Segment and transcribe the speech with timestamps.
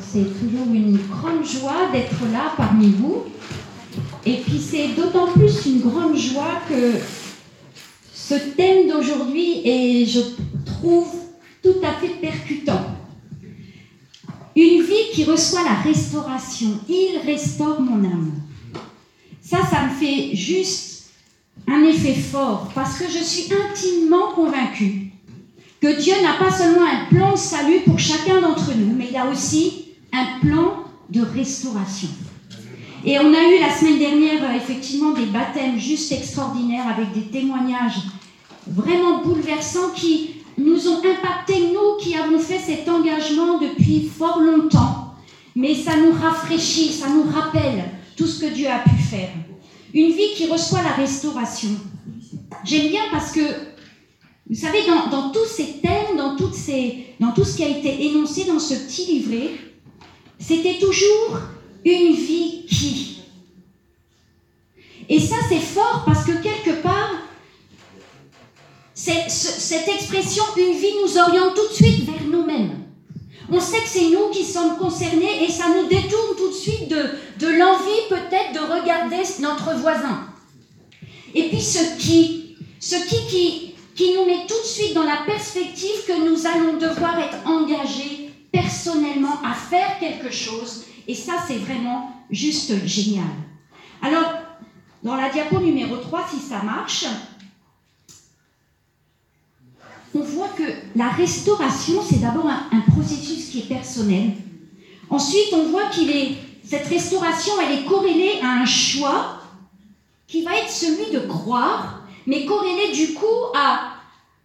[0.00, 3.24] C'est toujours une grande joie d'être là parmi vous.
[4.26, 6.92] Et puis c'est d'autant plus une grande joie que
[8.12, 10.20] ce thème d'aujourd'hui est, je
[10.64, 11.14] trouve,
[11.62, 12.86] tout à fait percutant.
[14.56, 16.78] Une vie qui reçoit la restauration.
[16.88, 18.32] Il restaure mon âme.
[19.42, 21.10] Ça, ça me fait juste
[21.66, 25.03] un effet fort parce que je suis intimement convaincue
[25.84, 29.16] que Dieu n'a pas seulement un plan de salut pour chacun d'entre nous, mais il
[29.18, 29.84] a aussi
[30.14, 30.76] un plan
[31.10, 32.08] de restauration.
[33.04, 37.30] Et on a eu la semaine dernière euh, effectivement des baptêmes juste extraordinaires avec des
[37.30, 37.98] témoignages
[38.66, 45.12] vraiment bouleversants qui nous ont impacté, nous qui avons fait cet engagement depuis fort longtemps.
[45.54, 47.84] Mais ça nous rafraîchit, ça nous rappelle
[48.16, 49.28] tout ce que Dieu a pu faire.
[49.92, 51.68] Une vie qui reçoit la restauration.
[52.64, 53.40] J'aime bien parce que,
[54.48, 58.74] vous savez, dans, tous ces thèmes, dans, tout ce qui a été énoncé dans ce
[58.74, 59.50] petit livret,
[60.38, 61.38] c'était toujours
[61.84, 63.20] une vie qui.
[65.08, 67.10] Et ça, c'est fort parce que quelque part,
[68.94, 72.84] cette expression une vie nous oriente tout de suite vers nous-mêmes.
[73.50, 76.88] On sait que c'est nous qui sommes concernés et ça nous détourne tout de suite
[76.88, 77.02] de,
[77.40, 80.26] de l'envie peut-être de regarder notre voisin.
[81.34, 85.18] Et puis ce qui, ce qui, qui, qui nous met tout de suite dans la
[85.24, 90.84] perspective que nous allons devoir être engagés personnellement à faire quelque chose.
[91.06, 93.24] Et ça, c'est vraiment juste génial.
[94.02, 94.32] Alors,
[95.02, 97.06] dans la diapo numéro 3, si ça marche,
[100.14, 100.62] on voit que
[100.96, 104.32] la restauration, c'est d'abord un, processus qui est personnel.
[105.10, 109.38] Ensuite, on voit qu'il est cette restauration, elle est corrélée à un choix
[110.26, 113.94] qui va être celui de croire, mais corrélé du coup à,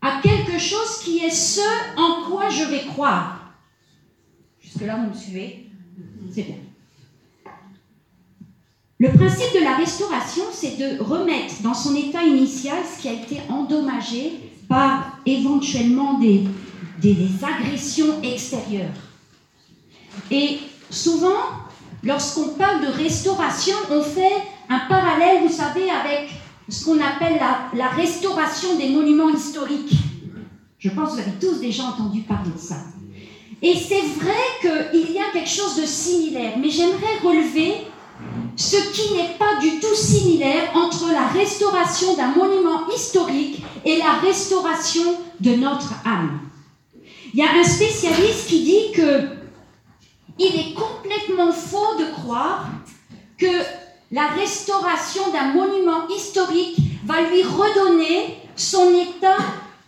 [0.01, 1.61] à quelque chose qui est ce
[1.97, 3.53] en quoi je vais croire.
[4.61, 5.67] Jusque-là, vous me suivez?
[6.33, 6.55] C'est bien.
[9.01, 13.13] Le principe de la restauration, c'est de remettre dans son état initial ce qui a
[13.13, 14.33] été endommagé
[14.67, 16.43] par éventuellement des,
[17.01, 18.89] des, agressions extérieures.
[20.29, 20.59] Et
[20.89, 21.39] souvent,
[22.03, 26.29] lorsqu'on parle de restauration, on fait un parallèle, vous savez, avec
[26.69, 27.39] ce qu'on appelle
[27.73, 29.93] la, restauration des monuments historiques.
[30.77, 32.77] Je pense que vous avez tous déjà entendu parler de ça.
[33.61, 37.73] Et c'est vrai qu'il y a quelque chose de similaire, mais j'aimerais relever
[38.55, 44.13] ce qui n'est pas du tout similaire entre la restauration d'un monument historique et la
[44.13, 46.39] restauration de notre âme.
[47.33, 49.39] Il y a un spécialiste qui dit que
[50.39, 52.69] il est complètement faux de croire
[53.37, 53.45] que
[54.11, 59.37] la restauration d'un monument historique va lui redonner son état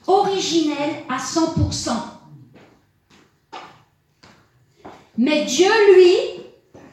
[0.08, 1.92] originel à 100%.
[5.18, 6.16] Mais Dieu, lui,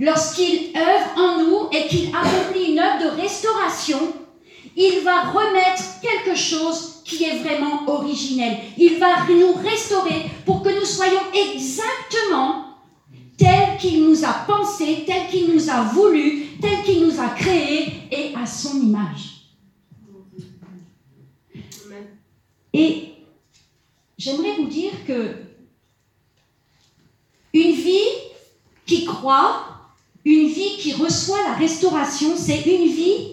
[0.01, 4.01] lorsqu'il œuvre en nous et qu'il accomplit une œuvre de restauration,
[4.77, 8.59] il va remettre quelque chose qui est vraiment originel.
[8.77, 12.65] Il va nous restaurer pour que nous soyons exactement
[13.37, 18.09] tel qu'il nous a pensé, tel qu'il nous a voulu, tel qu'il nous a créé
[18.11, 19.49] et à son image.
[22.73, 23.15] Et
[24.17, 25.35] j'aimerais vous dire que
[27.55, 28.09] une vie
[28.87, 29.79] qui croit
[30.29, 33.33] une vie qui reçoit la restauration, c'est une vie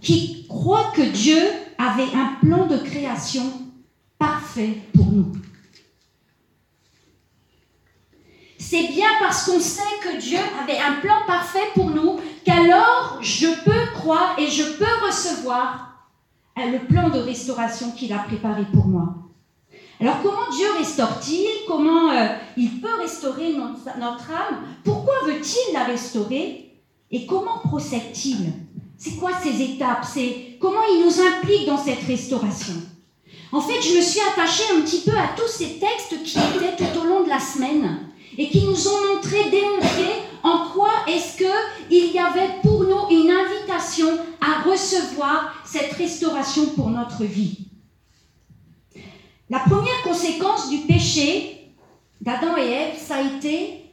[0.00, 1.42] qui croit que Dieu
[1.76, 3.52] avait un plan de création
[4.18, 5.32] parfait pour nous.
[8.58, 13.48] C'est bien parce qu'on sait que Dieu avait un plan parfait pour nous qu'alors je
[13.64, 15.86] peux croire et je peux recevoir
[16.56, 19.14] le plan de restauration qu'il a préparé pour moi.
[20.00, 21.46] Alors comment Dieu restaure-t-il?
[21.66, 24.62] Comment euh, il peut restaurer notre, âme?
[24.84, 26.70] Pourquoi veut-il la restaurer?
[27.10, 28.52] Et comment procède-t-il?
[28.96, 30.04] C'est quoi ces étapes?
[30.04, 32.74] C'est comment il nous implique dans cette restauration?
[33.52, 36.76] En fait, je me suis attachée un petit peu à tous ces textes qui étaient
[36.76, 37.98] tout au long de la semaine
[38.36, 43.30] et qui nous ont montré, démontré en quoi est-ce qu'il y avait pour nous une
[43.30, 44.06] invitation
[44.40, 47.66] à recevoir cette restauration pour notre vie?
[49.50, 51.72] La première conséquence du péché
[52.20, 53.90] d'Adam et Ève, ça a été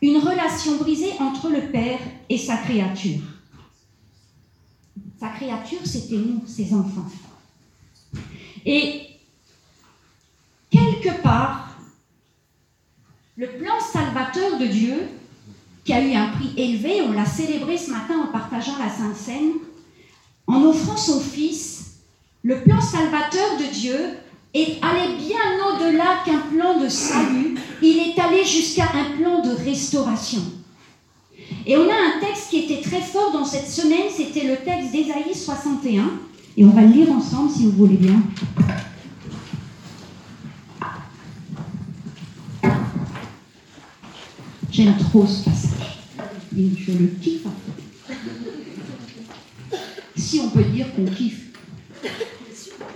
[0.00, 2.00] une relation brisée entre le Père
[2.30, 3.20] et sa créature.
[5.20, 7.10] Sa créature, c'était nous, ses enfants.
[8.64, 9.02] Et
[10.70, 11.76] quelque part,
[13.36, 15.08] le plan salvateur de Dieu,
[15.88, 19.16] qui a eu un prix élevé, on l'a célébré ce matin en partageant la Sainte
[19.16, 19.52] Seine,
[20.46, 22.00] en offrant son Fils,
[22.42, 23.96] le plan salvateur de Dieu
[24.52, 29.64] est allé bien au-delà qu'un plan de salut, il est allé jusqu'à un plan de
[29.64, 30.42] restauration.
[31.64, 34.92] Et on a un texte qui était très fort dans cette semaine, c'était le texte
[34.92, 36.04] d'Ésaïe 61,
[36.58, 38.22] et on va le lire ensemble si vous voulez bien.
[44.70, 45.67] J'aime trop ce passage.
[46.58, 47.46] Je le kiffe.
[50.16, 51.52] Si on peut dire qu'on kiffe.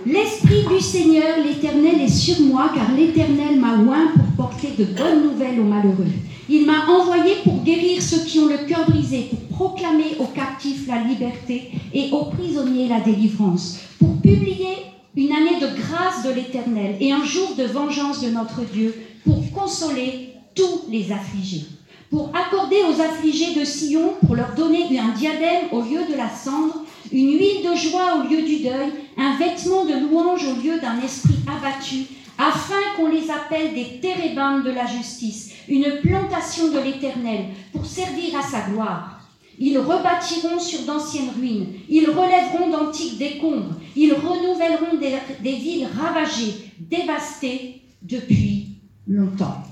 [0.05, 5.23] L'Esprit du Seigneur, l'Éternel, est sur moi, car l'Éternel m'a oint pour porter de bonnes
[5.23, 6.11] nouvelles aux malheureux.
[6.49, 10.85] Il m'a envoyé pour guérir ceux qui ont le cœur brisé, pour proclamer aux captifs
[10.89, 14.75] la liberté et aux prisonniers la délivrance, pour publier
[15.15, 18.93] une année de grâce de l'Éternel et un jour de vengeance de notre Dieu,
[19.23, 21.65] pour consoler tous les affligés,
[22.13, 26.29] pour accorder aux affligés de Sion, pour leur donner un diadème au lieu de la
[26.29, 30.79] cendre, une huile de joie au lieu du deuil, un vêtement de louange au lieu
[30.79, 32.05] d'un esprit abattu,
[32.37, 38.37] afin qu'on les appelle des térébintes de la justice, une plantation de l'Éternel, pour servir
[38.37, 39.19] à sa gloire.
[39.57, 46.69] Ils rebâtiront sur d'anciennes ruines, ils relèveront d'antiques décombres, ils renouvelleront des, des villes ravagées,
[46.79, 48.67] dévastées depuis
[49.07, 49.63] longtemps.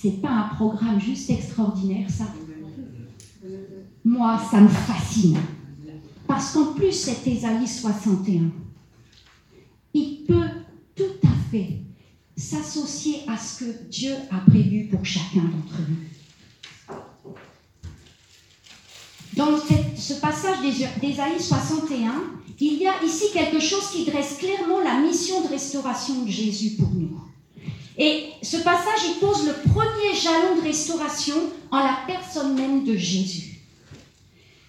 [0.00, 2.24] C'est pas un programme juste extraordinaire, ça
[4.02, 5.36] Moi, ça me fascine.
[6.26, 8.50] Parce qu'en plus, cet Ésaïe 61,
[9.92, 10.48] il peut
[10.96, 11.80] tout à fait
[12.34, 16.96] s'associer à ce que Dieu a prévu pour chacun d'entre nous.
[19.36, 19.58] Dans
[19.96, 20.62] ce passage
[21.00, 22.22] d'Ésaïe 61,
[22.58, 26.76] il y a ici quelque chose qui dresse clairement la mission de restauration de Jésus
[26.76, 27.29] pour nous.
[28.02, 31.36] Et ce passage, il pose le premier jalon de restauration
[31.70, 33.60] en la personne même de Jésus.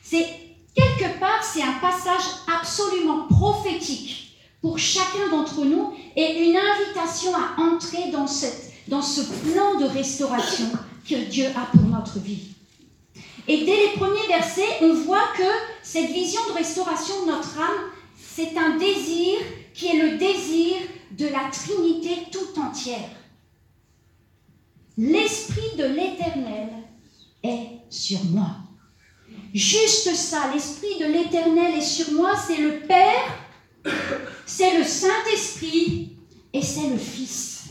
[0.03, 0.27] C'est
[0.75, 7.61] quelque part, c'est un passage absolument prophétique pour chacun d'entre nous et une invitation à
[7.61, 8.25] entrer dans,
[8.89, 10.65] dans ce plan de restauration
[11.09, 12.49] que Dieu a pour notre vie.
[13.47, 15.49] Et dès les premiers versets, on voit que
[15.83, 19.37] cette vision de restauration de notre âme, c'est un désir
[19.73, 20.75] qui est le désir
[21.11, 23.20] de la Trinité tout entière.
[24.97, 26.69] L'Esprit de l'Éternel
[27.43, 28.57] est sur moi.
[29.53, 33.93] Juste ça, l'Esprit de l'Éternel est sur moi, c'est le Père,
[34.45, 36.17] c'est le Saint-Esprit
[36.53, 37.69] et c'est le Fils.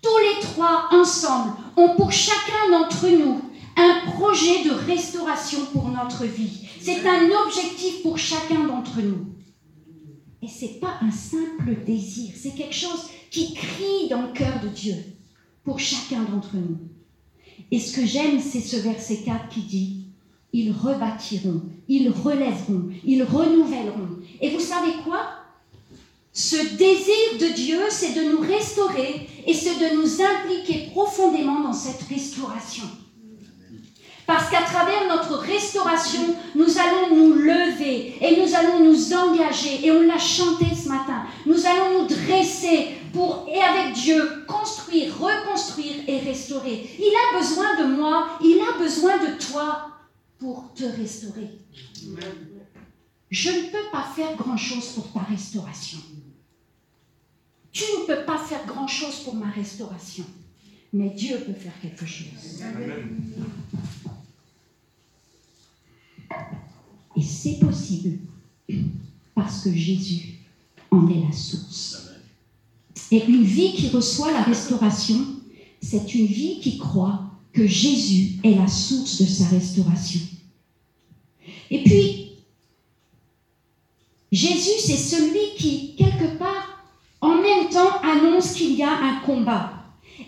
[0.00, 3.40] Tous les trois ensemble ont pour chacun d'entre nous
[3.76, 6.68] un projet de restauration pour notre vie.
[6.80, 9.34] C'est un objectif pour chacun d'entre nous.
[10.40, 14.60] Et ce n'est pas un simple désir, c'est quelque chose qui crie dans le cœur
[14.62, 14.94] de Dieu
[15.64, 16.78] pour chacun d'entre nous.
[17.70, 19.96] Et ce que j'aime, c'est ce verset 4 qui dit
[20.52, 24.20] ils rebâtiront, ils relèveront, ils renouvelleront.
[24.40, 25.22] Et vous savez quoi?
[26.32, 31.72] Ce désir de Dieu, c'est de nous restaurer et c'est de nous impliquer profondément dans
[31.72, 32.84] cette restauration.
[34.26, 39.90] Parce qu'à travers notre restauration, nous allons nous lever et nous allons nous engager, et
[39.90, 42.94] on l'a chanté ce matin, nous allons nous dresser
[43.48, 46.88] et avec Dieu, construire, reconstruire et restaurer.
[46.98, 49.90] Il a besoin de moi, il a besoin de toi
[50.38, 51.50] pour te restaurer.
[53.30, 55.98] Je ne peux pas faire grand-chose pour ta restauration.
[57.72, 60.24] Tu ne peux pas faire grand-chose pour ma restauration.
[60.92, 62.62] Mais Dieu peut faire quelque chose.
[67.16, 68.18] Et c'est possible
[69.34, 70.38] parce que Jésus
[70.90, 71.93] en est la source.
[73.14, 75.24] Et une vie qui reçoit la restauration,
[75.80, 77.20] c'est une vie qui croit
[77.52, 80.18] que Jésus est la source de sa restauration.
[81.70, 82.32] Et puis,
[84.32, 86.88] Jésus, c'est celui qui, quelque part,
[87.20, 89.74] en même temps, annonce qu'il y a un combat.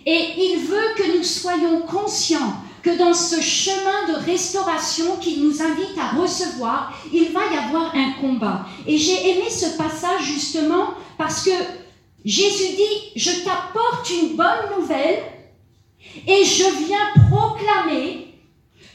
[0.05, 2.53] Et il veut que nous soyons conscients
[2.83, 7.93] que dans ce chemin de restauration qu'il nous invite à recevoir, il va y avoir
[7.93, 8.65] un combat.
[8.87, 11.51] Et j'ai aimé ce passage justement parce que
[12.27, 15.23] Jésus dit, je t'apporte une bonne nouvelle
[16.27, 18.33] et je viens proclamer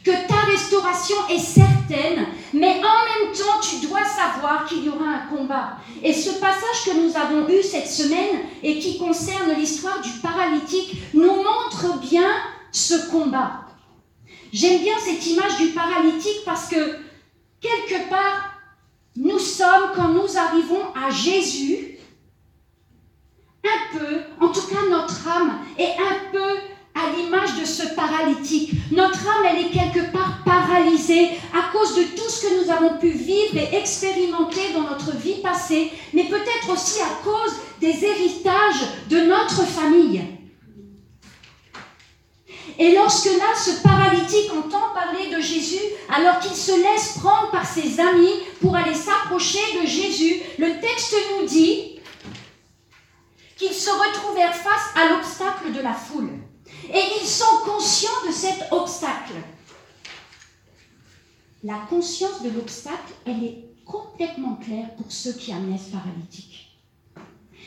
[0.05, 5.07] que ta restauration est certaine, mais en même temps, tu dois savoir qu'il y aura
[5.07, 5.79] un combat.
[6.03, 10.97] Et ce passage que nous avons eu cette semaine et qui concerne l'histoire du paralytique
[11.15, 12.29] nous montre bien
[12.71, 13.63] ce combat.
[14.53, 16.99] J'aime bien cette image du paralytique parce que
[17.63, 18.53] quelque part,
[19.17, 21.92] nous sommes, quand nous arrivons à Jésus,
[23.65, 26.59] un peu, en tout cas notre âme est un peu
[26.95, 28.73] à l'image de ce paralytique.
[28.91, 32.99] Notre âme, elle est quelque part paralysée à cause de tout ce que nous avons
[32.99, 38.87] pu vivre et expérimenter dans notre vie passée, mais peut-être aussi à cause des héritages
[39.09, 40.23] de notre famille.
[42.79, 45.83] Et lorsque là, ce paralytique entend parler de Jésus,
[46.15, 51.15] alors qu'il se laisse prendre par ses amis pour aller s'approcher de Jésus, le texte
[51.39, 51.92] nous dit
[53.63, 56.31] qu'ils se retrouvèrent face à l'obstacle de la foule.
[56.93, 59.35] Et ils sont conscients de cet obstacle.
[61.63, 66.71] La conscience de l'obstacle, elle est complètement claire pour ceux qui amenaient ce paralytique.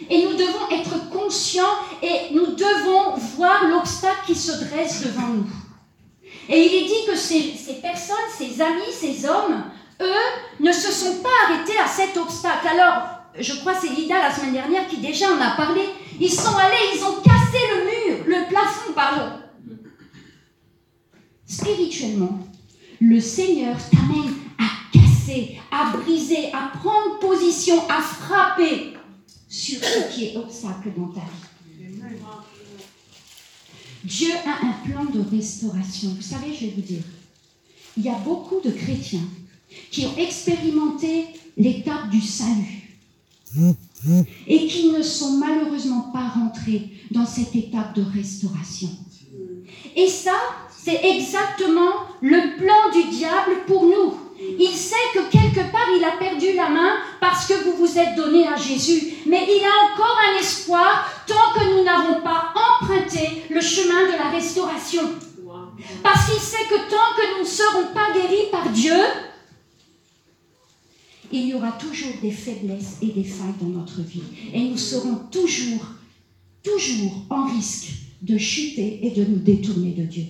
[0.09, 5.47] Et nous devons être conscients et nous devons voir l'obstacle qui se dresse devant nous.
[6.49, 9.63] Et il est dit que ces, personnes, ces amis, ces hommes,
[10.01, 12.67] eux, ne se sont pas arrêtés à cet obstacle.
[12.67, 15.81] Alors, je crois c'est Lida la semaine dernière qui déjà en a parlé.
[16.19, 19.37] Ils sont allés, ils ont cassé le mur, le plafond, pardon.
[21.45, 22.39] Spirituellement,
[23.01, 28.93] le Seigneur t'amène à casser, à briser, à prendre position, à frapper
[29.49, 32.05] sur ce qui est obstacle dans ta vie.
[34.05, 36.09] Dieu a un plan de restauration.
[36.15, 37.03] Vous savez, je vais vous dire,
[37.97, 39.27] il y a beaucoup de chrétiens
[39.91, 41.25] qui ont expérimenté
[41.57, 42.84] l'étape du salut
[44.47, 48.89] et qui ne sont malheureusement pas rentrés dans cette étape de restauration.
[49.95, 50.35] Et ça,
[50.69, 54.13] c'est exactement le plan du diable pour nous.
[54.59, 58.15] Il sait que quelque part il a perdu la main parce que vous vous êtes
[58.15, 59.13] donné à Jésus.
[59.25, 64.17] Mais il a encore un espoir tant que nous n'avons pas emprunté le chemin de
[64.17, 65.03] la restauration.
[66.03, 68.95] Parce qu'il sait que tant que nous ne serons pas guéris par Dieu,
[71.31, 74.21] il y aura toujours des faiblesses et des failles dans notre vie.
[74.53, 75.85] Et nous serons toujours,
[76.63, 77.91] toujours en risque
[78.21, 80.25] de chuter et de nous détourner de Dieu.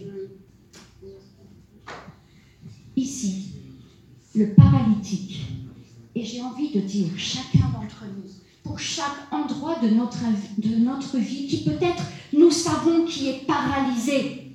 [2.96, 3.50] Ici,
[4.36, 5.42] le paralytique.
[6.16, 8.32] Et j'ai envie de dire, chacun d'entre nous,
[8.64, 10.24] pour chaque endroit de notre,
[10.58, 14.52] de notre vie qui peut-être nous savons qui est paralysé,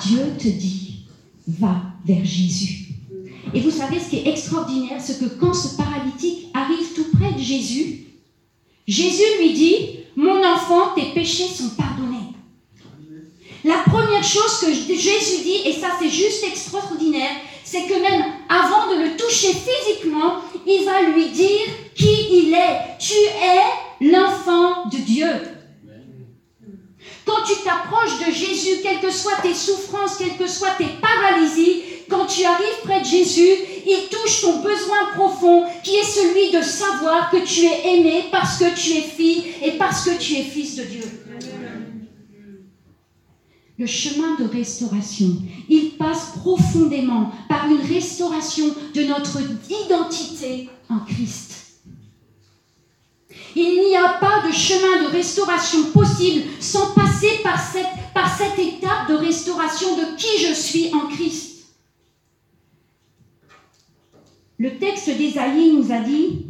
[0.00, 1.06] Dieu te dit,
[1.46, 2.85] va vers Jésus.
[3.56, 7.32] Et vous savez ce qui est extraordinaire, c'est que quand ce paralytique arrive tout près
[7.32, 8.04] de Jésus,
[8.86, 12.34] Jésus lui dit, mon enfant, tes péchés sont pardonnés.
[13.64, 17.30] La première chose que Jésus dit, et ça c'est juste extraordinaire,
[17.64, 20.34] c'est que même avant de le toucher physiquement,
[20.66, 22.98] il va lui dire qui il est.
[22.98, 25.32] Tu es l'enfant de Dieu.
[27.24, 31.85] Quand tu t'approches de Jésus, quelles que soient tes souffrances, quelles que soient tes paralysies,
[32.08, 33.50] quand tu arrives près de Jésus,
[33.86, 38.58] il touche ton besoin profond qui est celui de savoir que tu es aimé parce
[38.58, 41.04] que tu es fille et parce que tu es fils de Dieu
[43.78, 45.36] le chemin de restauration.
[45.68, 51.52] Il passe profondément par une restauration de notre identité en Christ.
[53.54, 58.58] Il n'y a pas de chemin de restauration possible sans passer par cette, par cette
[58.58, 61.45] étape de restauration de qui je suis en Christ.
[64.58, 66.46] Le texte d'Ésaïe nous a dit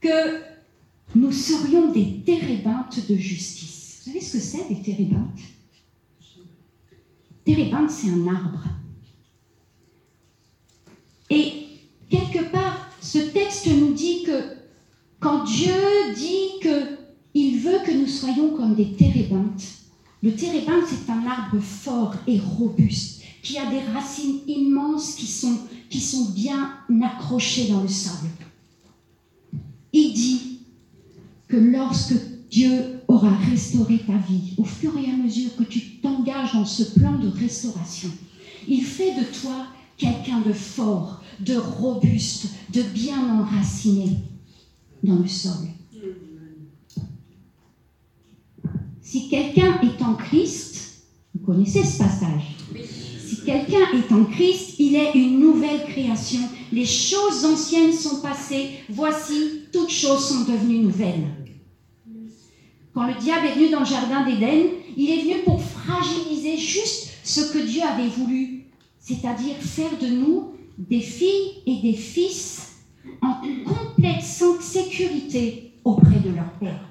[0.00, 0.42] que
[1.14, 4.02] nous serions des térébintes de justice.
[4.06, 5.40] Vous savez ce que c'est, des térébintes?
[7.44, 8.64] Térébinthe, c'est un arbre.
[11.30, 11.52] Et
[12.08, 14.56] quelque part, ce texte nous dit que
[15.20, 15.72] quand Dieu
[16.14, 19.78] dit qu'il veut que nous soyons comme des térébinthes,
[20.22, 25.58] le térébinthe, c'est un arbre fort et robuste, qui a des racines immenses qui sont,
[25.88, 28.28] qui sont bien accrochées dans le sable.
[29.92, 30.60] Il dit
[31.48, 32.14] que lorsque
[32.50, 36.98] Dieu aura restauré ta vie au fur et à mesure que tu t'engages dans ce
[36.98, 38.10] plan de restauration.
[38.66, 39.66] Il fait de toi
[39.96, 44.18] quelqu'un de fort, de robuste, de bien enraciné
[45.02, 45.68] dans le sol.
[49.00, 51.02] Si quelqu'un est en Christ,
[51.34, 52.56] vous connaissez ce passage,
[53.48, 56.40] quelqu'un est en Christ, il est une nouvelle création.
[56.70, 61.28] Les choses anciennes sont passées, voici, toutes choses sont devenues nouvelles.
[62.92, 64.66] Quand le diable est venu dans le jardin d'Éden,
[64.98, 68.64] il est venu pour fragiliser juste ce que Dieu avait voulu,
[69.00, 72.72] c'est-à-dire faire de nous des filles et des fils
[73.22, 74.22] en complète
[74.60, 76.84] sécurité auprès de leur Père.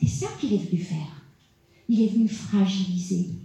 [0.00, 1.22] C'est ça qu'il est venu faire.
[1.86, 3.43] Il est venu fragiliser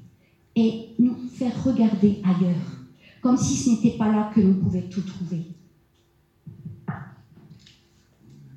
[0.60, 2.86] et nous faire regarder ailleurs,
[3.22, 5.44] comme si ce n'était pas là que nous pouvions tout trouver.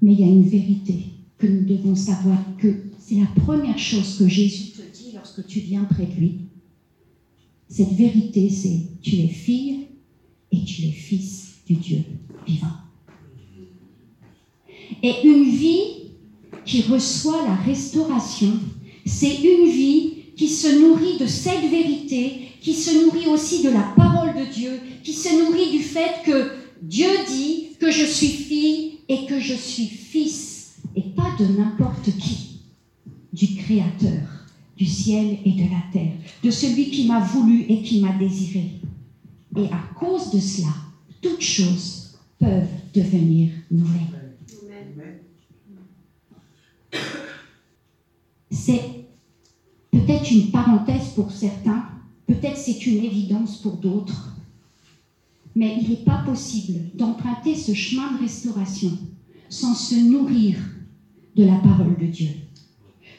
[0.00, 1.04] Mais il y a une vérité
[1.38, 5.60] que nous devons savoir que c'est la première chose que Jésus te dit lorsque tu
[5.60, 6.40] viens près de lui.
[7.68, 9.86] Cette vérité, c'est tu es fille
[10.50, 11.98] et tu es fils du Dieu
[12.46, 12.66] vivant.
[15.02, 16.10] est une vie
[16.64, 18.58] qui reçoit la restauration.
[19.06, 23.92] C'est une vie qui se nourrit de cette vérité, qui se nourrit aussi de la
[23.96, 28.98] parole de Dieu, qui se nourrit du fait que Dieu dit que je suis fille
[29.08, 32.60] et que je suis fils, et pas de n'importe qui,
[33.32, 34.42] du Créateur
[34.76, 36.12] du ciel et de la terre,
[36.42, 38.80] de celui qui m'a voulu et qui m'a désiré.
[39.56, 40.74] Et à cause de cela,
[41.20, 44.34] toutes choses peuvent devenir nouvelles.
[48.50, 49.01] C'est
[50.02, 51.84] peut-être une parenthèse pour certains,
[52.26, 54.36] peut-être c'est une évidence pour d'autres,
[55.54, 58.90] mais il n'est pas possible d'emprunter ce chemin de restauration
[59.48, 60.56] sans se nourrir
[61.36, 62.30] de la parole de Dieu,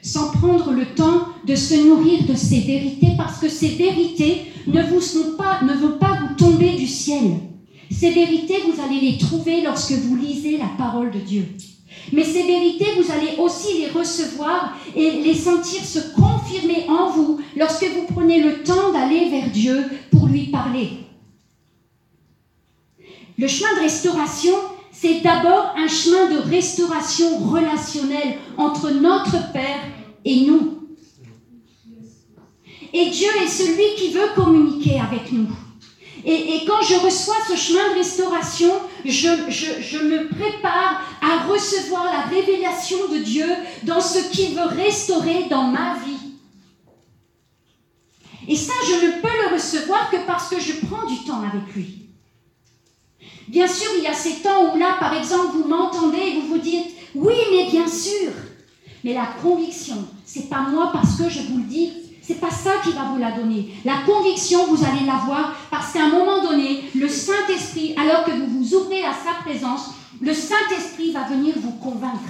[0.02, 4.82] sans prendre le temps de se nourrir de ces vérités, parce que ces vérités ne,
[4.82, 7.40] vous sont pas, ne vont pas vous tomber du ciel.
[7.92, 11.46] Ces vérités, vous allez les trouver lorsque vous lisez la parole de Dieu.
[12.12, 17.40] Mais ces vérités, vous allez aussi les recevoir et les sentir se confirmer en vous
[17.56, 20.90] lorsque vous prenez le temps d'aller vers Dieu pour lui parler.
[23.38, 24.54] Le chemin de restauration,
[24.92, 29.82] c'est d'abord un chemin de restauration relationnelle entre notre Père
[30.24, 30.80] et nous.
[32.94, 35.48] Et Dieu est celui qui veut communiquer avec nous.
[36.26, 38.72] Et, quand je reçois ce chemin de restauration,
[39.04, 43.46] je, je, me prépare à recevoir la révélation de Dieu
[43.84, 46.14] dans ce qu'il veut restaurer dans ma vie.
[48.48, 51.76] Et ça, je ne peux le recevoir que parce que je prends du temps avec
[51.76, 52.04] lui.
[53.50, 56.48] Bien sûr, il y a ces temps où là, par exemple, vous m'entendez et vous
[56.48, 58.32] vous dites, oui, mais bien sûr.
[59.04, 61.92] Mais la conviction, c'est pas moi parce que je vous le dis,
[62.26, 63.74] c'est pas ça qui va vous la donner.
[63.84, 68.60] La conviction, vous allez l'avoir parce qu'à un moment donné, le Saint-Esprit, alors que vous
[68.60, 72.22] vous ouvrez à sa présence, le Saint-Esprit va venir vous convaincre.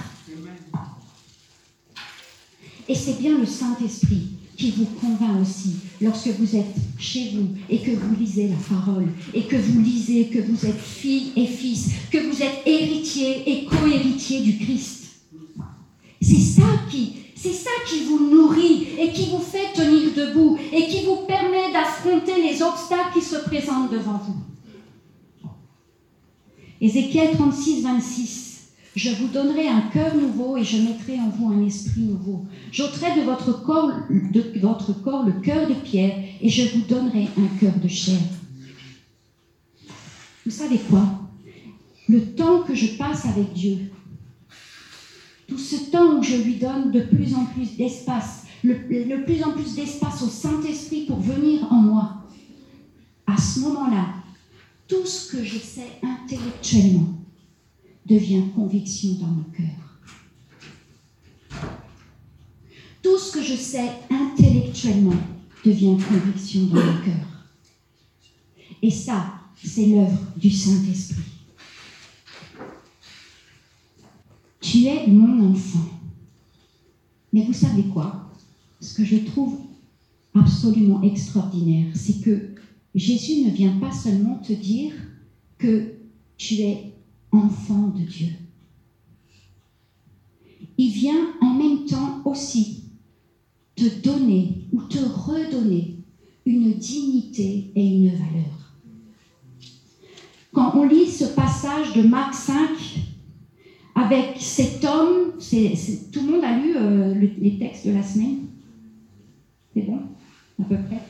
[2.88, 7.80] Et c'est bien le Saint-Esprit qui vous convainc aussi lorsque vous êtes chez vous et
[7.80, 11.90] que vous lisez la parole et que vous lisez que vous êtes fille et fils,
[12.10, 15.04] que vous êtes héritier et co-héritier du Christ.
[16.20, 20.86] C'est ça qui c'est ça qui vous nourrit et qui vous fait tenir debout et
[20.86, 25.50] qui vous permet d'affronter les obstacles qui se présentent devant vous.
[26.80, 28.68] Ézéchiel 36, 26.
[28.96, 32.46] Je vous donnerai un cœur nouveau et je mettrai en vous un esprit nouveau.
[32.72, 37.88] J'ôterai de votre corps, le cœur de pierre et je vous donnerai un cœur de
[37.88, 38.20] chair.
[40.46, 41.02] Vous savez quoi?
[42.08, 43.90] Le temps que je passe avec Dieu,
[45.54, 48.74] tout ce temps où je lui donne de plus en plus d'espace, le,
[49.24, 52.24] plus en plus d'espace au Saint-Esprit pour venir en moi,
[53.24, 54.14] à ce moment-là,
[54.88, 57.06] tout ce que je sais intellectuellement
[58.04, 59.70] devient conviction dans mon cœur.
[63.00, 65.22] Tout ce que je sais intellectuellement
[65.64, 67.28] devient conviction dans mon cœur.
[68.82, 71.33] Et ça, c'est l'œuvre du Saint-Esprit.
[74.74, 75.86] Tu es mon enfant?
[77.32, 78.32] Mais vous savez quoi?
[78.80, 79.56] Ce que je trouve
[80.34, 82.56] absolument extraordinaire, c'est que
[82.92, 84.92] Jésus ne vient pas seulement te dire
[85.58, 85.92] que
[86.36, 86.92] tu es
[87.30, 88.30] enfant de Dieu.
[90.76, 92.82] Il vient en même temps aussi
[93.76, 95.98] te donner ou te redonner
[96.46, 98.74] une dignité et une valeur.
[100.52, 103.03] Quand on lit ce passage de Marc 5,
[103.94, 108.38] avec cet homme, tout le monde a lu euh, les textes de la semaine
[109.74, 110.00] C'est bon
[110.60, 111.00] À peu près.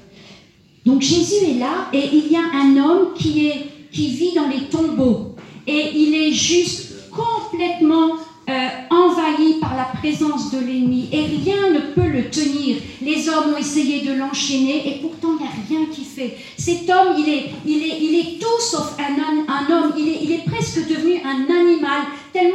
[0.84, 3.50] Donc Jésus est là et il y a un homme qui,
[3.90, 5.34] vit dans les tombeaux
[5.66, 8.16] et il est juste complètement
[8.50, 12.76] euh, envahi par la présence de l'ennemi et rien ne peut le tenir.
[13.00, 16.36] Les hommes ont essayé de l'enchaîner et pourtant il n'y a rien qui fait.
[16.58, 21.48] Cet homme, il est, tout sauf un, homme, il est, il est presque devenu un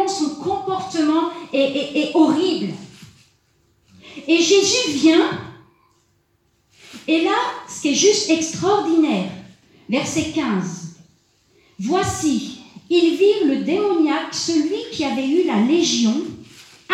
[0.08, 2.74] son comportement est, est horrible.
[4.28, 5.30] Et Jésus vient
[7.10, 7.36] et là,
[7.68, 9.32] ce qui est juste extraordinaire,
[9.90, 10.98] verset 15,
[11.80, 16.16] voici, ils virent le démoniaque, celui qui avait eu la légion,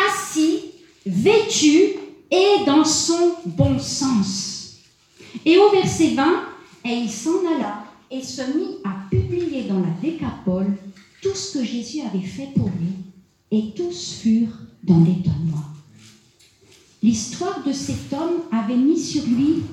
[0.07, 0.71] assis,
[1.05, 1.95] vêtu
[2.31, 4.77] et dans son bon sens.
[5.45, 6.43] Et au verset 20,
[6.85, 10.77] et il s'en alla et se mit à publier dans la décapole
[11.25, 12.93] tout ce que Jésus avait fait pour lui,
[13.49, 15.63] et tous furent dans l'étonnement.
[17.01, 19.63] L'histoire de cet homme avait mis sur lui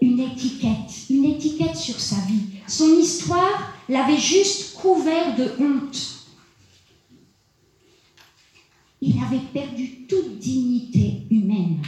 [0.00, 2.42] une étiquette, une étiquette sur sa vie.
[2.66, 6.16] Son histoire l'avait juste couvert de honte.
[9.02, 11.80] il avait perdu toute dignité humaine.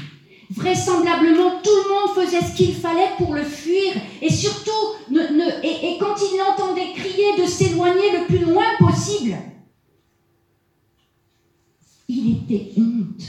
[0.55, 3.95] Vraisemblablement, tout le monde faisait ce qu'il fallait pour le fuir.
[4.21, 4.71] Et surtout,
[5.11, 9.35] et, quand il entendait crier de s'éloigner le plus loin possible,
[12.07, 13.23] il était honte.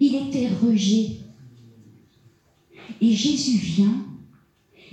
[0.00, 1.18] Il était rejet.
[3.00, 4.04] Et Jésus vient,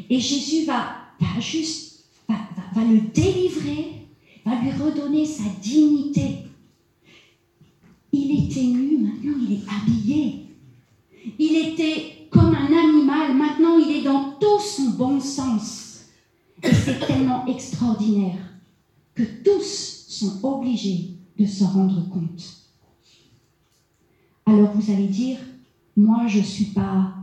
[0.10, 4.08] et Jésus va, va juste, va le délivrer,
[4.46, 6.44] va lui redonner sa dignité.
[8.14, 10.47] Il était nu, maintenant il est habillé.
[11.40, 16.06] Il était comme un animal, maintenant il est dans tout son bon sens.
[16.64, 18.38] Et c'est tellement extraordinaire
[19.14, 22.58] que tous sont obligés de se rendre compte.
[24.46, 25.38] Alors vous allez dire,
[25.96, 27.14] moi je suis pas,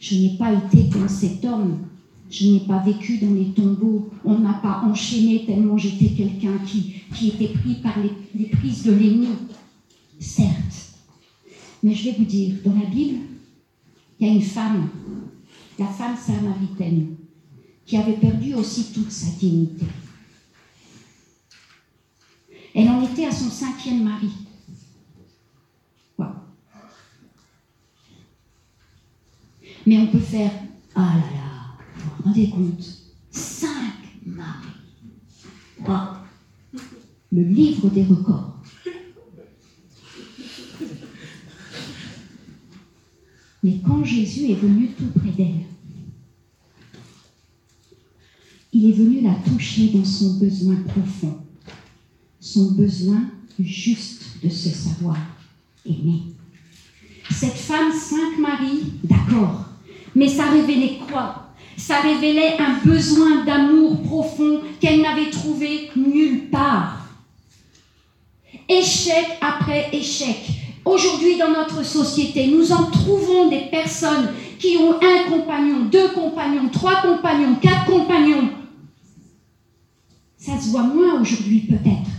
[0.00, 1.78] je n'ai pas été comme cet homme,
[2.30, 6.58] je n'ai pas vécu dans les tombeaux, on ne m'a pas enchaîné tellement j'étais quelqu'un
[6.66, 9.28] qui, qui était pris par les, les prises de l'ennemi.
[10.18, 10.94] Certes,
[11.82, 13.20] mais je vais vous dire, dans la Bible,
[14.20, 14.90] il y a une femme,
[15.78, 17.16] la femme samaritaine,
[17.86, 19.86] qui avait perdu aussi toute sa dignité.
[22.74, 24.30] Elle en était à son cinquième mari.
[29.86, 30.52] Mais on peut faire,
[30.94, 32.84] ah là là, vous vous rendez compte,
[33.30, 33.94] cinq
[34.26, 34.66] maris.
[37.32, 38.59] Le livre des records.
[43.62, 45.66] Mais quand Jésus est venu tout près d'elle,
[48.72, 51.38] il est venu la toucher dans son besoin profond,
[52.38, 53.22] son besoin
[53.58, 55.18] juste de se savoir
[55.84, 56.22] aimer.
[57.30, 59.66] Cette femme, cinq maris, d'accord,
[60.14, 61.52] mais ça révélait quoi?
[61.76, 67.08] Ça révélait un besoin d'amour profond qu'elle n'avait trouvé nulle part.
[68.68, 75.30] Échec après échec, Aujourd'hui, dans notre société, nous en trouvons des personnes qui ont un
[75.30, 78.50] compagnon, deux compagnons, trois compagnons, quatre compagnons.
[80.36, 82.10] Ça se voit moins aujourd'hui peut-être.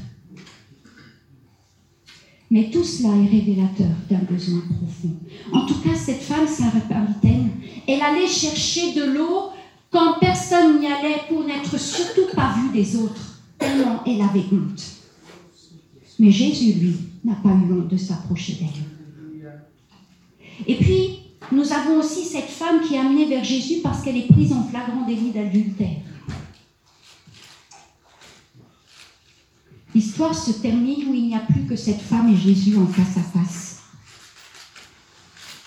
[2.50, 5.18] Mais tout cela est révélateur d'un besoin profond.
[5.52, 7.52] En tout cas, cette femme samaritaine,
[7.90, 9.50] elle allait chercher de l'eau
[9.90, 15.01] quand personne n'y allait pour n'être surtout pas vue des autres, tellement elle avait honte.
[16.22, 19.50] Mais Jésus, lui, n'a pas eu honte de s'approcher d'elle.
[20.68, 21.18] Et puis,
[21.52, 24.64] nous avons aussi cette femme qui est amenée vers Jésus parce qu'elle est prise en
[24.66, 25.98] flagrant délit d'adultère.
[29.96, 33.18] L'histoire se termine où il n'y a plus que cette femme et Jésus en face
[33.18, 33.80] à face.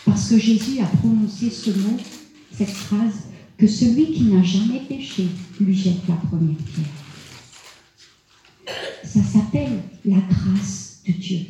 [0.04, 1.96] Parce que Jésus a prononcé ce mot,
[2.52, 3.24] cette phrase,
[3.58, 5.26] que celui qui n'a jamais péché
[5.58, 7.03] lui jette la première pierre.
[9.04, 11.40] Ça s'appelle la grâce de Dieu.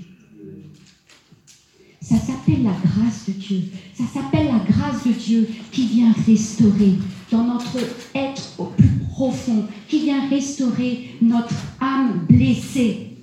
[2.00, 3.62] Ça s'appelle la grâce de Dieu.
[3.94, 6.94] Ça s'appelle la grâce de Dieu qui vient restaurer
[7.30, 7.78] dans notre
[8.14, 13.16] être au plus profond, qui vient restaurer notre âme blessée.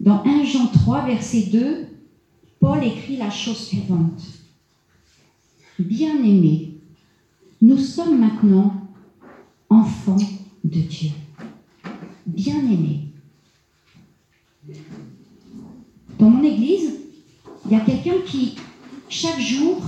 [0.00, 1.86] Dans 1 Jean 3, verset 2,
[2.60, 4.22] Paul écrit la chose suivante.
[5.78, 6.74] Bien-aimés,
[7.62, 8.87] nous sommes maintenant
[9.70, 10.16] enfants
[10.64, 11.10] de Dieu.
[12.26, 13.08] Bien-aimés.
[16.18, 16.94] Dans mon église,
[17.64, 18.56] il y a quelqu'un qui,
[19.08, 19.82] chaque jour,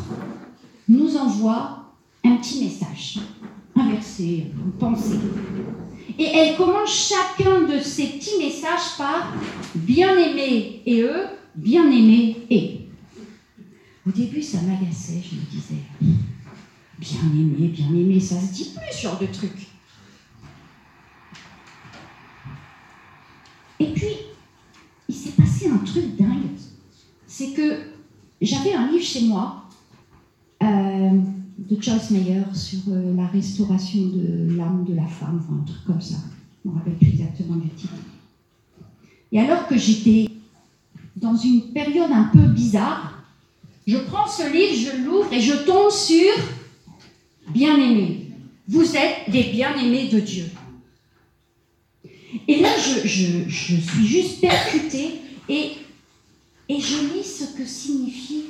[0.89, 3.19] nous envoie un petit message,
[3.75, 5.19] un verset, une pensée.
[6.19, 9.33] Et elle commence chacun de ces petits messages par
[9.75, 12.81] bien-aimé et eux, bien-aimé et.
[14.07, 15.83] Au début, ça m'agaçait, je me disais,
[16.99, 19.70] bien-aimé, bien-aimé, ça se dit plus ce genre de truc.
[23.81, 24.15] Et puis,
[25.09, 26.51] il s'est passé un truc dingue.
[27.27, 27.79] C'est que
[28.41, 29.65] j'avais un livre chez moi
[30.63, 31.11] euh,
[31.59, 35.85] de Joyce Meyer sur euh, la restauration de l'âme de la femme, enfin un truc
[35.87, 36.17] comme ça.
[36.63, 37.95] Je ne me rappelle plus exactement du titre.
[39.33, 40.29] Et alors que j'étais
[41.17, 43.25] dans une période un peu bizarre,
[43.87, 46.31] je prends ce livre, je l'ouvre et je tombe sur
[47.53, 48.29] Bien-aimés.
[48.69, 50.45] Vous êtes des bien-aimés de Dieu.
[52.49, 55.73] Et là, je, suis juste percutée et,
[56.69, 58.45] et je lis ce que signifie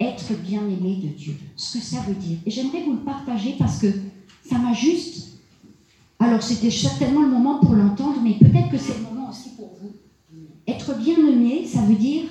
[0.00, 2.38] être bien-aimé de Dieu, ce que ça veut dire.
[2.44, 3.88] Et j'aimerais vous le partager parce que
[4.44, 5.28] ça m'a juste...
[6.18, 9.76] Alors c'était certainement le moment pour l'entendre, mais peut-être que c'est le moment aussi pour
[9.80, 9.92] vous.
[10.66, 12.24] Être bien-aimé, ça veut dire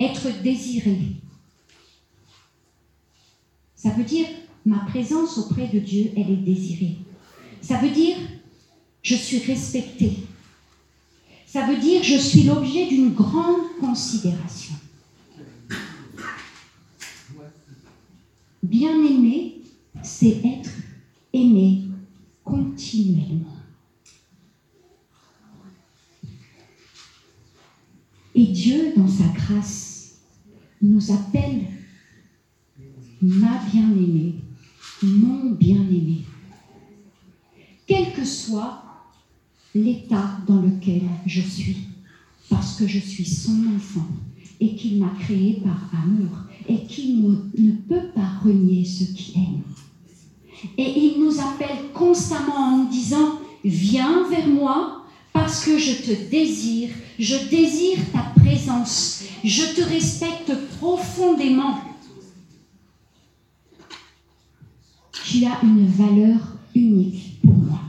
[0.00, 0.98] être désiré.
[3.74, 4.26] Ça veut dire
[4.64, 6.96] ma présence auprès de Dieu, elle est désirée.
[7.60, 8.16] Ça veut dire
[9.04, 10.16] je suis respecté.
[11.46, 14.74] Ça veut dire je suis l'objet d'une grande considération.
[18.62, 19.58] Bien aimé,
[20.02, 20.70] c'est être
[21.32, 21.82] aimé
[22.42, 23.58] continuellement.
[28.34, 30.16] Et Dieu, dans sa grâce,
[30.82, 31.66] nous appelle
[33.20, 34.34] ma bien-aimée,
[35.02, 36.24] mon bien-aimé.
[37.86, 38.93] Quel que soit
[39.74, 41.76] l'état dans lequel je suis,
[42.48, 44.06] parce que je suis son enfant
[44.60, 46.30] et qu'il m'a créé par amour
[46.68, 49.62] et qu'il ne, peut pas renier ce qu'il aime.
[50.78, 56.30] Et il nous appelle constamment en nous disant, viens vers moi parce que je te
[56.30, 61.80] désire, je désire ta présence, je te respecte profondément.
[65.24, 66.38] Tu as une valeur
[66.74, 67.80] unique pour moi.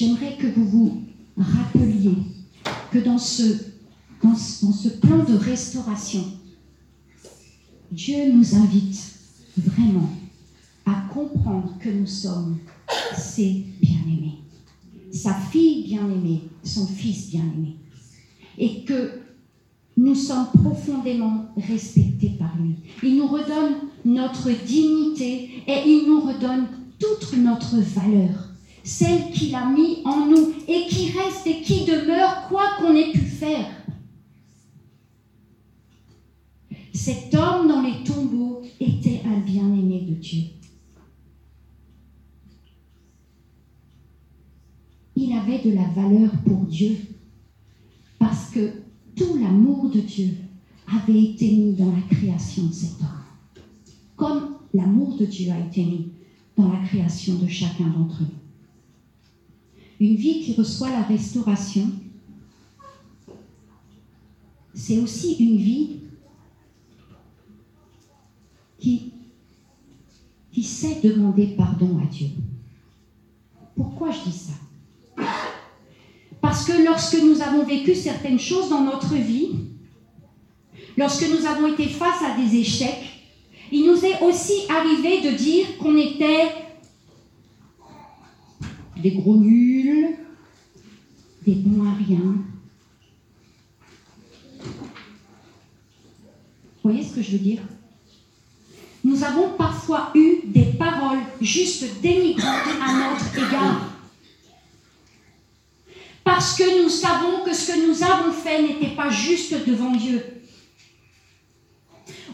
[0.00, 1.02] J'aimerais que vous vous
[1.36, 2.16] rappeliez
[2.90, 3.42] que dans ce,
[4.22, 6.24] dans ce, plan de restauration,
[7.92, 8.96] Dieu nous invite
[9.58, 10.08] vraiment
[10.86, 12.56] à comprendre que nous sommes
[13.14, 14.38] ses bien-aimés,
[15.12, 17.76] sa fille bien-aimée, son fils bien-aimé,
[18.56, 19.20] et que
[19.98, 22.76] nous sommes profondément respectés par lui.
[23.02, 23.74] Il nous redonne
[24.06, 28.49] notre dignité et il nous redonne toute notre valeur
[28.82, 33.12] celle qu'il a mis en nous et qui reste et qui demeure quoi qu'on ait
[33.12, 33.66] pu faire.
[36.92, 40.42] Cet homme dans les tombeaux était un bien-aimé de Dieu.
[45.16, 46.96] Il avait de la valeur pour Dieu
[48.18, 48.72] parce que
[49.14, 50.30] tout l'amour de Dieu
[50.86, 53.62] avait été mis dans la création de cet homme,
[54.16, 56.12] comme l'amour de Dieu a été mis
[56.56, 58.39] dans la création de chacun d'entre nous
[60.00, 61.90] une vie qui reçoit la restauration,
[64.74, 65.96] c'est aussi une vie
[68.78, 69.12] qui,
[70.62, 72.28] sait demander pardon à Dieu.
[73.74, 74.52] Pourquoi je dis ça?
[76.40, 79.52] Parce que lorsque nous avons vécu certaines choses dans notre vie,
[80.98, 83.04] lorsque nous avons été face à des échecs,
[83.72, 86.69] il nous est aussi arrivé de dire qu'on était
[89.02, 90.16] des gros nuls,
[91.46, 92.34] des bons à rien.
[96.82, 97.60] Vous voyez ce que je veux dire?
[99.02, 103.86] Nous avons parfois eu des paroles juste dénigrantes à notre égard.
[106.22, 110.22] Parce que nous savons que ce que nous avons fait n'était pas juste devant Dieu.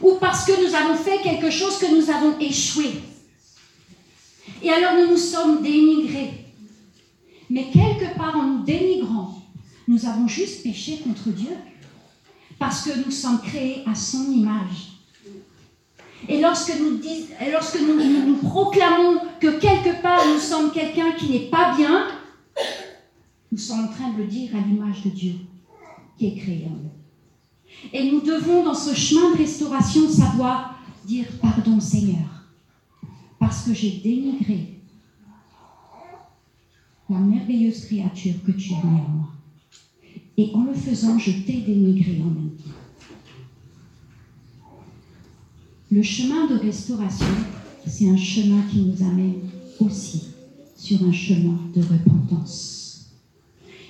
[0.01, 2.91] Ou parce que nous avons fait quelque chose que nous avons échoué.
[4.63, 6.46] Et alors nous nous sommes dénigrés.
[7.51, 9.43] Mais quelque part, en nous dénigrant,
[9.89, 11.53] nous avons juste péché contre Dieu.
[12.59, 14.97] Parce que nous sommes créés à son image.
[16.29, 22.09] Et lorsque nous, proclamons que quelque part nous sommes quelqu'un qui n'est pas bien,
[23.53, 25.35] nous sommes en train de le dire à l'image de Dieu
[26.19, 26.91] qui est créé en nous.
[27.93, 32.47] Et nous devons, dans ce chemin de restauration, savoir dire pardon Seigneur,
[33.39, 34.76] parce que j'ai dénigré
[37.09, 39.29] la merveilleuse créature que tu mis en moi.
[40.37, 42.71] Et en le faisant, je t'ai dénigré en même temps.
[45.91, 47.27] Le chemin de restauration,
[47.87, 49.41] c'est un chemin qui nous amène
[49.79, 50.25] aussi
[50.77, 53.13] sur un chemin de repentance.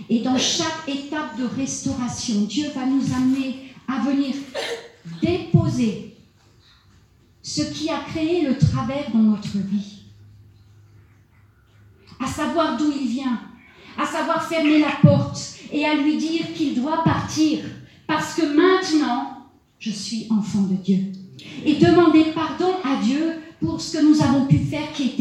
[0.09, 4.35] Et dans chaque étape de restauration, Dieu va nous amener à venir
[5.23, 6.15] déposer
[7.43, 9.96] ce qui a créé le travers dans notre vie
[12.23, 13.41] à savoir d'où il vient,
[13.99, 15.39] à savoir fermer la porte
[15.73, 17.61] et à lui dire qu'il doit partir,
[18.07, 19.49] parce que maintenant,
[19.79, 20.99] je suis enfant de Dieu.
[21.65, 25.15] Et demander pardon à Dieu pour ce que nous avons pu faire qui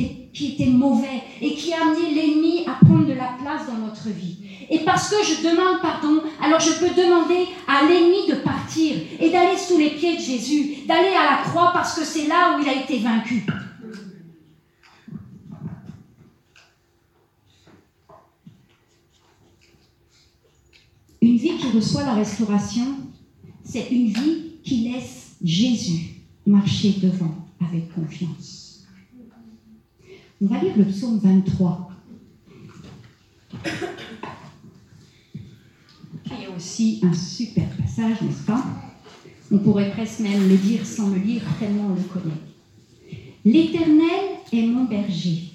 [0.48, 4.38] était, mauvais et qui a amené l'ennemi à prendre de la place dans notre vie.
[4.70, 9.30] Et parce que je demande pardon, alors je peux demander à l'ennemi de partir et
[9.30, 12.62] d'aller sous les pieds de Jésus, d'aller à la croix parce que c'est là où
[12.62, 13.46] il a été vaincu.
[21.26, 22.86] Une vie qui reçoit la restauration,
[23.64, 28.86] c'est une vie qui laisse Jésus marcher devant avec confiance.
[30.40, 31.90] On va lire le psaume 23.
[36.26, 38.64] Qui est aussi un super passage, n'est-ce pas?
[39.52, 42.36] On pourrait presque même le dire sans le lire, tellement on le connaît.
[43.44, 45.55] L'Éternel est mon berger,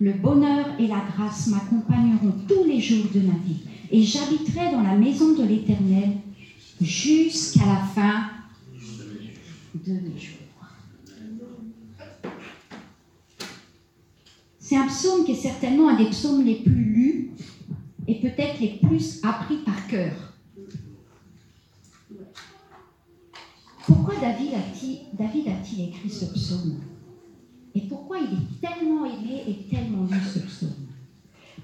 [0.00, 4.82] le bonheur et la grâce m'accompagneront tous les jours de ma vie, et j'habiterai dans
[4.82, 6.18] la maison de l'Éternel
[6.80, 8.30] jusqu'à la fin
[9.74, 10.38] de mes jours.
[14.60, 17.30] C'est un psaume qui est certainement un des psaumes les plus lus
[18.06, 20.34] et peut-être les plus appris par cœur.
[23.86, 24.52] Pourquoi David
[25.48, 26.80] a-t-il écrit ce psaume?
[27.78, 30.88] Et pourquoi il est tellement aimé et tellement lu ce psaume?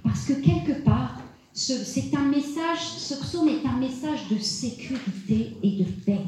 [0.05, 1.21] Parce que quelque part,
[1.53, 6.21] c'est un message, ce psaume est un message de sécurité et de paix.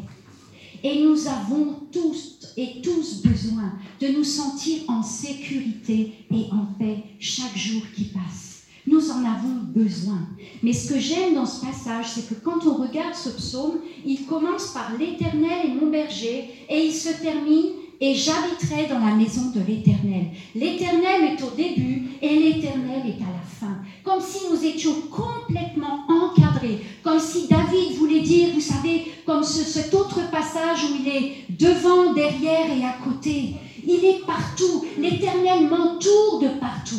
[0.82, 7.04] Et nous avons tous et tous besoin de nous sentir en sécurité et en paix
[7.20, 8.64] chaque jour qui passe.
[8.88, 10.28] Nous en avons besoin.
[10.64, 14.26] Mais ce que j'aime dans ce passage, c'est que quand on regarde ce psaume, il
[14.26, 19.50] commence par l'Éternel et mon berger et il se termine et j'habiterai dans la maison
[19.54, 20.26] de l'Éternel.
[20.54, 23.78] L'Éternel est au début et l'Éternel est à la fin.
[24.04, 29.94] Comme si nous étions complètement encadrés, comme si David voulait dire, vous savez, comme cet
[29.94, 33.54] autre passage où il est devant, derrière et à côté.
[33.86, 34.84] Il est partout.
[34.98, 36.96] L'Éternel m'entoure de partout.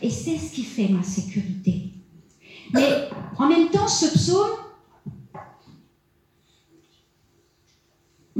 [0.00, 1.92] Et c'est ce qui fait ma sécurité.
[2.72, 3.08] Mais
[3.38, 4.50] en même temps, ce psaume,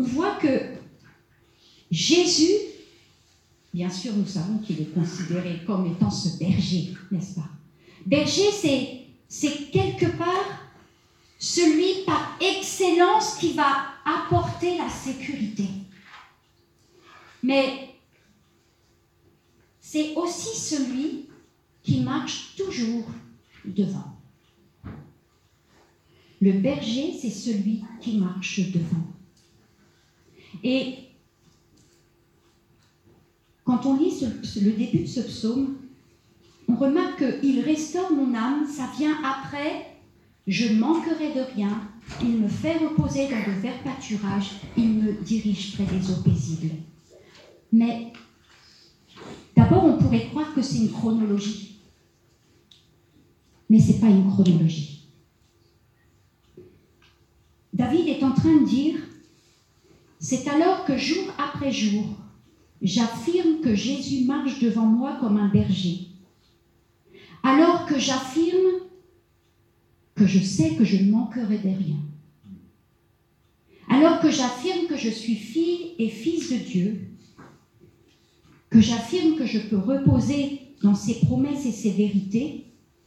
[0.02, 0.48] on voit que
[1.88, 2.50] Jésus,
[3.72, 7.48] bien sûr, nous savons qu'il est considéré comme étant ce berger, n'est-ce pas?
[8.04, 10.58] Berger, c'est, quelque part
[11.38, 15.66] celui par excellence qui va apporter la sécurité.
[17.42, 17.94] Mais
[19.80, 21.28] c'est aussi celui
[21.82, 23.06] qui marche toujours
[23.64, 24.16] devant.
[26.40, 29.12] Le berger, c'est celui qui marche devant.
[30.62, 30.94] Et
[33.64, 34.12] quand on lit
[34.60, 35.76] le début de ce psaume,
[36.68, 39.96] on remarque qu'il restaure mon âme, ça vient après,
[40.46, 41.88] je manquerai de rien,
[42.22, 46.74] il me fait reposer dans de verts pâturages, il me dirige près des eaux paisibles.
[47.72, 48.12] Mais
[49.56, 51.80] d'abord, on pourrait croire que c'est une chronologie.
[53.68, 55.08] Mais ce n'est pas une chronologie.
[57.72, 58.96] David est en train de dire
[60.22, 62.04] c'est alors que jour après jour,
[62.80, 66.06] j'affirme que Jésus marche devant moi comme un berger.
[67.42, 68.86] Alors que j'affirme
[70.14, 71.96] que je sais que je ne manquerai de rien.
[73.90, 77.00] Alors que j'affirme que je suis fille et fils de Dieu,
[78.70, 82.66] que j'affirme que je peux reposer dans ses promesses et ses vérités,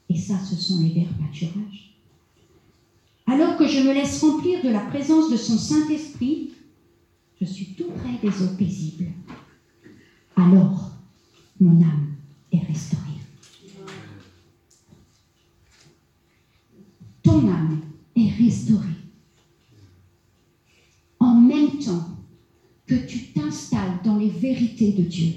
[0.10, 1.96] et ça, ce sont les vers pâturages.
[3.26, 6.52] Alors que je me laisse remplir de la présence de son Saint-Esprit,
[7.40, 9.08] je suis tout près des eaux paisibles.
[10.36, 10.92] Alors,
[11.60, 12.16] mon âme
[12.52, 13.02] est restaurée.
[17.24, 17.82] Ton âme
[18.16, 18.86] est restaurée.
[21.20, 22.10] En même temps
[22.86, 25.34] que tu t'installes dans les vérités de Dieu,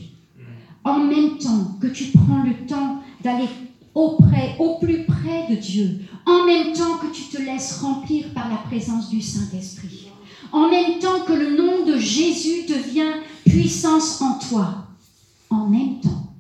[0.85, 3.49] en même temps que tu prends le temps d'aller
[3.95, 8.59] au plus près de Dieu, en même temps que tu te laisses remplir par la
[8.59, 10.09] présence du Saint-Esprit
[10.53, 13.13] en même temps que le nom de Jésus devient
[13.45, 14.87] puissance en toi,
[15.51, 16.35] en même temps,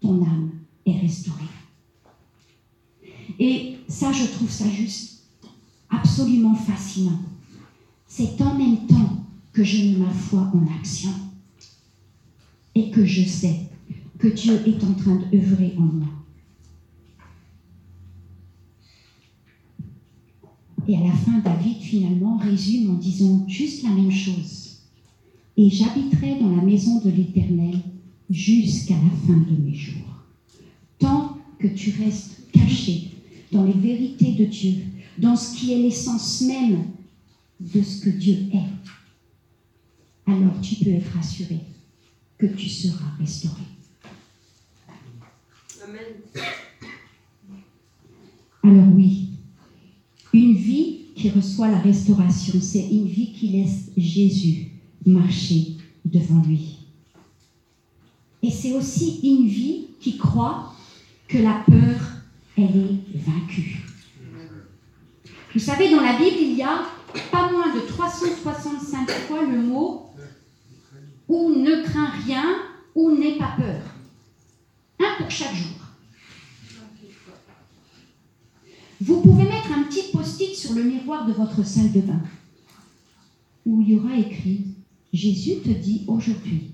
[0.00, 0.50] ton âme
[0.86, 1.40] est restaurée.
[3.38, 5.24] Et ça, je trouve ça juste
[5.90, 7.18] absolument fascinant.
[8.06, 11.10] C'est en même temps que je mets ma foi en action
[12.74, 13.60] et que je sais
[14.18, 16.13] que Dieu est en train d'œuvrer en moi.
[20.86, 24.78] Et à la fin, David finalement résume en disant juste la même chose.
[25.56, 27.80] Et j'habiterai dans la maison de l'Éternel
[28.28, 30.24] jusqu'à la fin de mes jours.
[30.98, 33.10] Tant que tu restes caché
[33.52, 34.74] dans les vérités de Dieu,
[35.18, 36.86] dans ce qui est l'essence même
[37.60, 41.60] de ce que Dieu est, alors tu peux être assuré
[42.36, 43.62] que tu seras restauré.
[45.82, 46.44] Amen.
[48.62, 49.28] Alors oui,
[50.32, 50.73] une vie
[51.30, 54.68] reçoit la restauration, c'est une vie qui laisse Jésus
[55.06, 56.78] marcher devant lui.
[58.42, 60.72] Et c'est aussi une vie qui croit
[61.28, 62.00] que la peur
[62.56, 63.82] elle est vaincue.
[65.52, 66.82] Vous savez, dans la Bible, il y a
[67.30, 70.10] pas moins de 365 fois le mot
[71.28, 72.44] ou ne crains rien
[72.94, 73.82] ou n'aie pas peur.
[75.00, 75.83] Un pour chaque jour.
[79.04, 82.22] Vous pouvez mettre un petit post-it sur le miroir de votre salle de bain
[83.66, 84.64] où il y aura écrit
[85.12, 86.70] Jésus te dit aujourd'hui,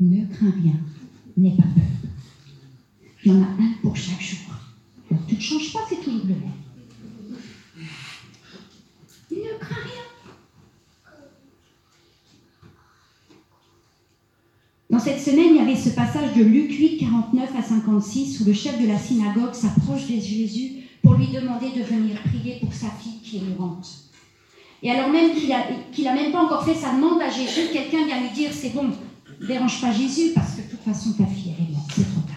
[0.00, 0.72] ne crains rien,
[1.36, 3.10] n'aie pas peur.
[3.24, 4.38] Il y en a un pour chaque jour.
[5.10, 6.50] Alors tu ne changes pas, c'est tout même.
[9.30, 10.02] Il ne craint rien.
[14.88, 18.44] Dans cette semaine, il y avait ce passage de Luc 8, 49 à 56, où
[18.46, 22.72] le chef de la synagogue s'approche de Jésus pour lui demander de venir prier pour
[22.72, 23.88] sa fille qui est mourante.
[24.82, 28.20] Et alors même qu'il n'a même pas encore fait sa demande à Jésus, quelqu'un vient
[28.20, 28.90] lui dire, c'est bon,
[29.46, 32.36] dérange pas Jésus, parce que de toute façon ta fille, est morte, c'est trop tard.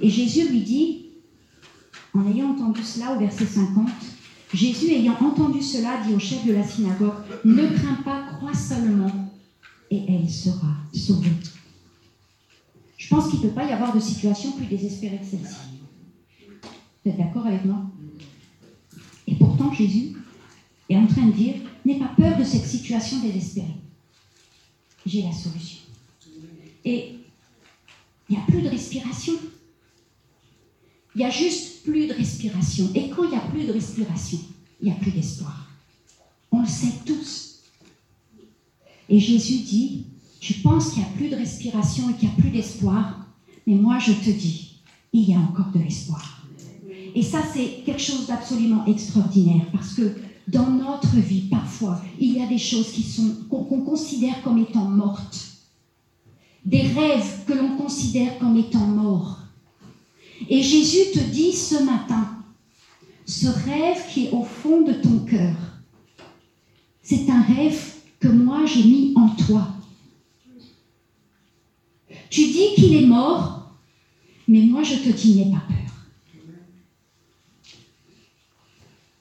[0.00, 1.06] Et Jésus lui dit,
[2.14, 3.88] en ayant entendu cela au verset 50,
[4.54, 7.14] Jésus ayant entendu cela dit au chef de la synagogue,
[7.44, 9.10] ne crains pas, crois seulement,
[9.90, 11.32] et elle sera sauvée.
[13.08, 15.54] Je pense qu'il ne peut pas y avoir de situation plus désespérée que celle-ci.
[16.62, 17.86] Vous êtes d'accord avec moi?
[19.26, 20.14] Et pourtant, Jésus
[20.90, 21.54] est en train de dire,
[21.86, 23.76] n'aie pas peur de cette situation désespérée.
[25.06, 25.78] J'ai la solution.
[26.84, 27.14] Et
[28.28, 29.32] il n'y a plus de respiration.
[31.14, 32.90] Il n'y a juste plus de respiration.
[32.94, 34.38] Et quand il n'y a plus de respiration,
[34.82, 35.70] il n'y a plus d'espoir.
[36.52, 37.62] On le sait tous.
[39.08, 40.04] Et Jésus dit,
[40.40, 43.26] tu penses qu'il n'y a plus de respiration et qu'il n'y a plus d'espoir,
[43.66, 44.80] mais moi je te dis,
[45.12, 46.46] il y a encore de l'espoir.
[47.14, 50.14] Et ça, c'est quelque chose d'absolument extraordinaire parce que
[50.46, 54.84] dans notre vie, parfois, il y a des choses qui sont qu'on considère comme étant
[54.84, 55.38] mortes,
[56.64, 59.38] des rêves que l'on considère comme étant morts.
[60.48, 62.28] Et Jésus te dit ce matin,
[63.26, 65.56] ce rêve qui est au fond de ton cœur,
[67.02, 69.68] c'est un rêve que moi j'ai mis en toi.
[72.30, 73.78] Tu dis qu'il est mort,
[74.46, 75.76] mais moi je te dis n'aie pas peur.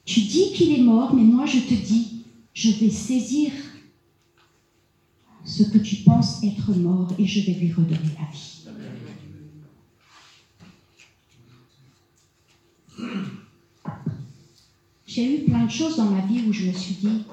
[0.05, 3.51] Tu dis qu'il est mort, mais moi je te dis, je vais saisir
[5.45, 8.63] ce que tu penses être mort et je vais lui redonner la vie.
[15.05, 17.23] J'ai eu plein de choses dans ma vie où je me suis dit,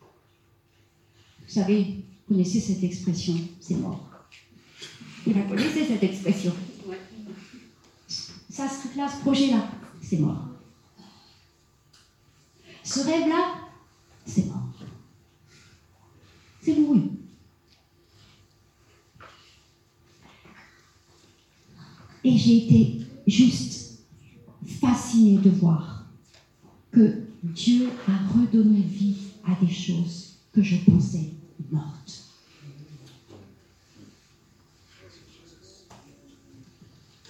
[0.00, 1.84] vous savez,
[2.28, 4.15] vous connaissez cette expression, c'est mort.
[5.26, 6.52] Vous la connaissez cette expression
[8.48, 9.68] Ça, ce truc-là, ce projet-là,
[10.00, 10.46] c'est mort.
[12.84, 13.54] Ce rêve-là,
[14.24, 14.72] c'est mort.
[16.62, 17.00] C'est mouru.
[22.22, 23.98] Et j'ai été juste
[24.80, 26.06] fascinée de voir
[26.92, 31.32] que Dieu a redonné vie à des choses que je pensais
[31.70, 31.95] mortes.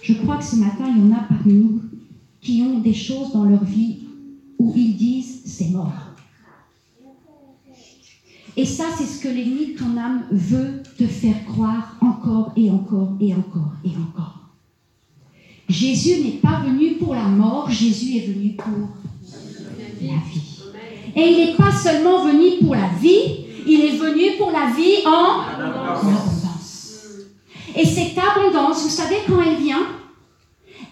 [0.07, 1.81] Je crois que ce matin, il y en a parmi nous
[2.39, 3.97] qui ont des choses dans leur vie
[4.57, 5.91] où ils disent c'est mort.
[8.55, 12.71] Et ça, c'est ce que l'ennemi de ton âme veut te faire croire encore et
[12.71, 14.39] encore et encore et encore.
[15.67, 18.87] Jésus n'est pas venu pour la mort, Jésus est venu pour
[20.01, 20.61] la vie.
[21.17, 25.05] Et il n'est pas seulement venu pour la vie, il est venu pour la vie
[25.05, 26.36] en.
[27.77, 29.87] Et cette abondance, vous savez quand elle vient?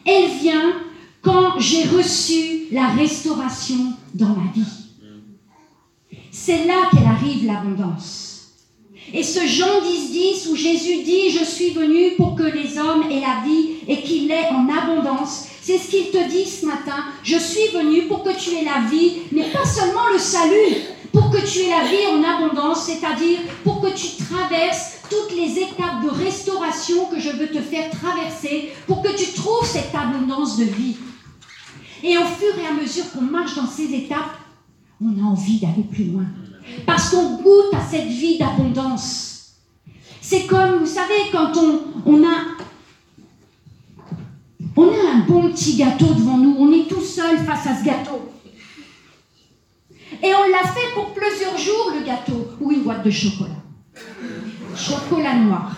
[0.05, 0.73] Elle vient
[1.21, 4.61] quand j'ai reçu la restauration dans ma vie.
[6.31, 8.25] C'est là qu'elle arrive l'abondance.
[9.13, 13.03] Et ce Jean 10, 10 où Jésus dit, je suis venu pour que les hommes
[13.09, 17.05] aient la vie et qu'il l'ait en abondance, c'est ce qu'il te dit ce matin.
[17.23, 20.75] Je suis venu pour que tu aies la vie, mais pas seulement le salut,
[21.11, 25.59] pour que tu aies la vie en abondance, c'est-à-dire pour que tu traverses toutes les
[25.59, 30.57] étapes de restauration que je veux te faire traverser, pour que tu trouves cette abondance
[30.57, 30.95] de vie.
[32.03, 34.37] Et au fur et à mesure qu'on marche dans ces étapes,
[35.01, 36.25] on a envie d'aller plus loin.
[36.85, 39.55] Parce qu'on goûte à cette vie d'abondance.
[40.21, 42.37] C'est comme, vous savez, quand on, on, a,
[44.75, 47.83] on a un bon petit gâteau devant nous, on est tout seul face à ce
[47.83, 48.31] gâteau.
[50.23, 53.61] Et on l'a fait pour plusieurs jours, le gâteau, ou une boîte de chocolat.
[54.75, 55.71] Chocolat noir.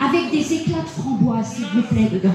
[0.00, 2.34] Avec des éclats de framboise, s'il vous plaît, dedans.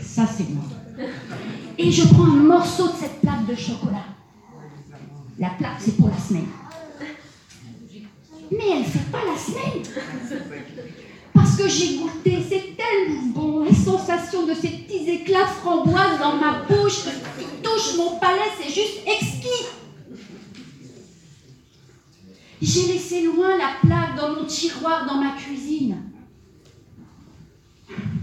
[0.00, 0.64] Ça, c'est moi.
[1.78, 4.04] Et je prends un morceau de cette plaque de chocolat.
[5.38, 6.48] La plaque, c'est pour la semaine.
[8.50, 9.82] Mais elle ne fait pas la semaine.
[11.68, 16.62] j'ai goûté, c'est tellement bon, la sensation de ces petits éclats de framboise dans ma
[16.68, 17.04] bouche
[17.38, 19.71] qui touche mon palais, c'est juste exquis.
[22.62, 25.96] J'ai laissé loin la plaque dans mon tiroir dans ma cuisine.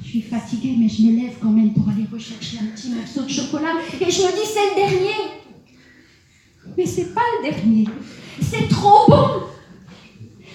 [0.02, 3.24] Je suis fatiguée, mais je me lève quand même pour aller rechercher un petit morceau
[3.24, 5.16] de chocolat et je me dis c'est le dernier.
[6.78, 7.86] Mais c'est pas le dernier.
[8.42, 9.42] C'est trop bon.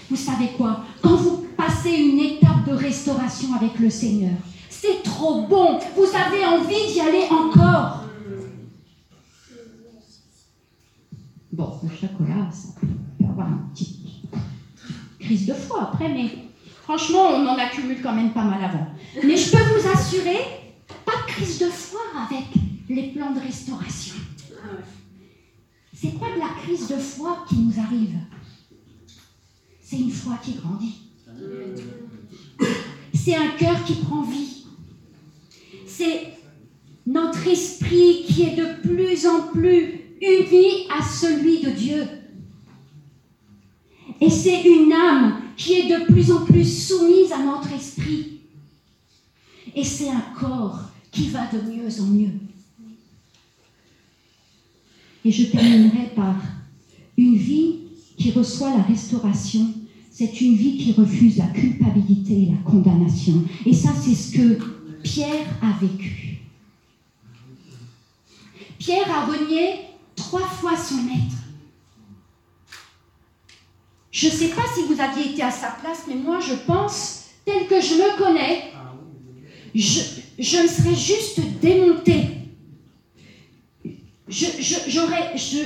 [0.09, 0.83] Vous savez quoi?
[1.03, 4.37] Quand vous passez une étape de restauration avec le Seigneur,
[4.71, 5.79] c'est trop bon.
[5.95, 8.05] Vous avez envie d'y aller encore.
[11.55, 14.01] Bon, le chocolat, ça peut avoir une petite
[15.21, 16.29] crise de foi après, mais
[16.83, 18.89] franchement, on en accumule quand même pas mal avant.
[19.23, 20.39] Mais je peux vous assurer,
[21.05, 22.47] pas de crise de foi avec
[22.89, 24.17] les plans de restauration.
[25.95, 28.19] C'est pas de la crise de foi qui nous arrive.
[29.81, 31.03] C'est une foi qui grandit.
[33.15, 34.65] C'est un cœur qui prend vie.
[35.87, 36.33] C'est
[37.07, 42.07] notre esprit qui est de plus en plus uni à celui de Dieu.
[44.21, 48.41] Et c'est une âme qui est de plus en plus soumise à notre esprit.
[49.75, 52.33] Et c'est un corps qui va de mieux en mieux.
[55.25, 56.37] Et je terminerai par
[57.17, 57.77] une vie
[58.17, 59.67] qui reçoit la restauration.
[60.11, 63.43] C'est une vie qui refuse la culpabilité et la condamnation.
[63.67, 64.59] Et ça, c'est ce que
[65.03, 66.39] Pierre a vécu.
[68.79, 69.77] Pierre a renié
[70.35, 71.37] trois fois son maître.
[74.11, 77.27] Je ne sais pas si vous aviez été à sa place, mais moi, je pense,
[77.45, 78.73] tel que je me connais,
[79.75, 82.27] je, me serais juste démontée.
[84.27, 84.77] Je, je,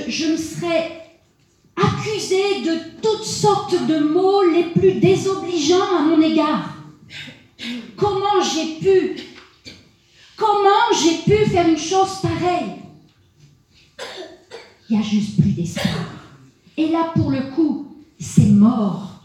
[0.07, 1.19] je me serais
[1.75, 6.75] accusée de toutes sortes de mots les plus désobligeants à mon égard.
[7.97, 9.21] Comment j'ai pu
[10.37, 12.78] Comment j'ai pu faire une chose pareille?
[14.89, 16.05] Il n'y a juste plus d'espoir.
[16.77, 19.23] Et là, pour le coup, c'est mort.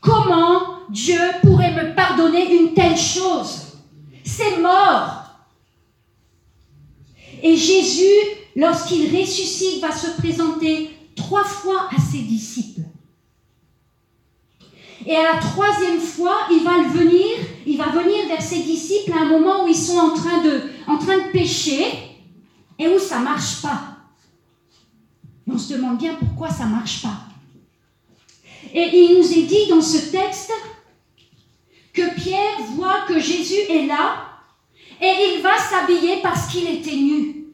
[0.00, 3.78] Comment Dieu pourrait me pardonner une telle chose?
[4.24, 5.24] C'est mort.
[7.42, 8.04] Et Jésus,
[8.54, 12.82] lorsqu'il ressuscite, va se présenter trois fois à ses disciples.
[15.06, 17.26] Et à la troisième fois, il va venir,
[17.66, 21.32] il va venir vers ses disciples à un moment où ils sont en train de,
[21.32, 21.84] pécher
[22.78, 23.95] et où ça marche pas.
[25.48, 27.18] On se demande bien pourquoi ça marche pas.
[28.74, 30.52] Et il nous est dit dans ce texte
[31.92, 34.26] que Pierre voit que Jésus est là
[35.00, 37.46] et il va s'habiller parce qu'il était nu.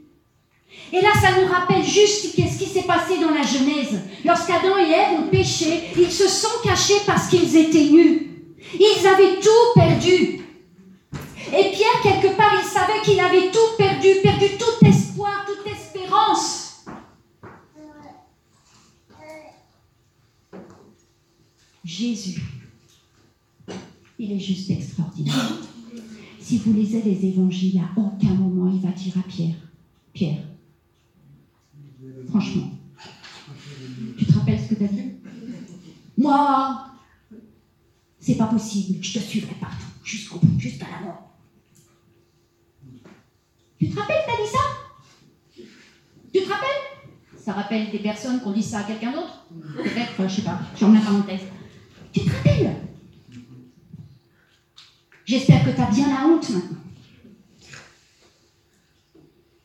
[0.92, 4.00] Et là, ça nous rappelle juste qu'est-ce qui s'est passé dans la Genèse.
[4.24, 8.28] Lorsqu'Adam et Ève ont péché, ils se sont cachés parce qu'ils étaient nus.
[8.74, 10.40] Ils avaient tout perdu.
[11.54, 16.61] Et Pierre, quelque part, il savait qu'il avait tout perdu, perdu tout espoir, toute espérance.
[21.92, 22.42] Jésus,
[24.18, 25.58] il est juste extraordinaire.
[26.40, 29.56] Si vous lisez les évangiles, à aucun moment il va dire à Pierre,
[30.14, 30.42] Pierre,
[32.28, 32.70] franchement,
[34.16, 35.02] tu te rappelles ce que tu as dit
[36.16, 36.86] Moi,
[38.18, 41.36] c'est pas possible, je te suivrai partout, jusqu'au bout, jusqu'à la mort.
[43.78, 45.64] Tu te rappelles, t'as dit ça?
[46.32, 47.38] Tu te rappelles?
[47.38, 49.44] Ça rappelle des personnes qui ont dit ça à quelqu'un d'autre?
[49.76, 51.42] Peut-être, enfin, je sais pas, j'en mets pas en tête.
[52.12, 52.76] Tu te rappelles?
[55.24, 56.78] J'espère que tu as bien la honte maintenant.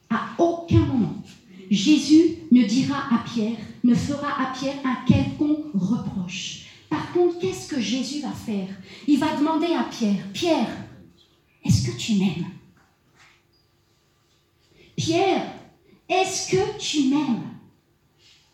[0.10, 1.22] À aucun moment,
[1.70, 6.68] Jésus ne dira à Pierre, ne fera à Pierre un quelconque reproche.
[6.90, 8.70] Par contre, qu'est-ce que Jésus va faire?
[9.08, 10.70] Il va demander à Pierre, Pierre,
[11.66, 12.46] est-ce que tu m'aimes
[14.96, 15.54] Pierre,
[16.08, 17.44] est-ce que tu m'aimes?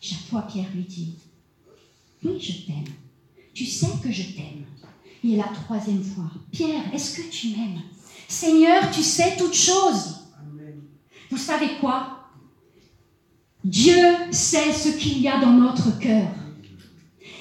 [0.00, 1.14] Chaque fois, Pierre lui dit,
[2.24, 2.84] oui, je t'aime.
[3.54, 4.64] Tu sais que je t'aime.
[5.22, 7.80] Et la troisième fois, Pierre, est-ce que tu m'aimes?
[8.28, 10.16] Seigneur, tu sais toutes choses.
[11.30, 12.28] Vous savez quoi?
[13.64, 16.28] Dieu sait ce qu'il y a dans notre cœur.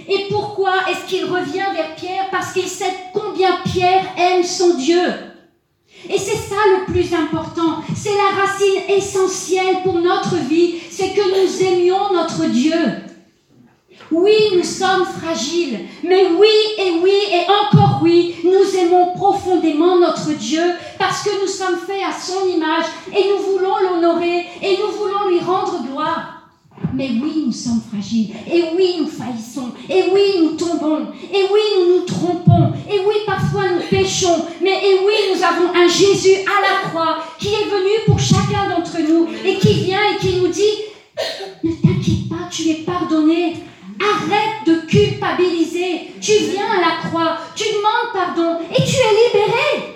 [0.08, 2.30] Et pourquoi est-ce qu'il revient vers Pierre?
[2.32, 5.04] Parce qu'il sait combien Pierre aime son Dieu.
[6.10, 7.82] Et c'est ça le plus important.
[7.96, 10.76] C'est la racine essentielle pour notre vie.
[10.90, 12.74] C'est que nous aimions notre Dieu.
[14.12, 16.48] Oui, nous sommes fragiles, mais oui
[16.78, 20.62] et oui et encore oui, nous aimons profondément notre Dieu
[21.00, 22.86] parce que nous sommes faits à son image
[23.16, 26.44] et nous voulons l'honorer et nous voulons lui rendre gloire.
[26.94, 28.36] Mais oui, nous sommes fragiles.
[28.52, 29.72] Et oui, nous faillissons.
[29.90, 31.08] Et oui, nous tombons.
[31.34, 32.74] Et oui, nous nous trompons.
[32.92, 34.46] Et oui, parfois nous péchons.
[34.62, 38.70] Mais et oui, nous avons un Jésus à la croix qui est venu pour chacun
[38.70, 40.62] d'entre nous et qui vient et qui nous dit,
[41.64, 43.56] ne t'inquiète pas, tu es pardonné.
[44.04, 46.12] Arrête de culpabiliser.
[46.20, 49.94] Tu viens à la croix, tu demandes pardon et tu es libéré.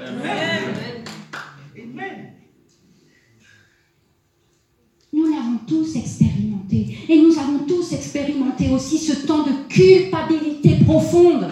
[5.14, 6.98] Nous l'avons tous expérimenté.
[7.10, 11.48] Et nous avons tous expérimenté aussi ce temps de culpabilité profonde,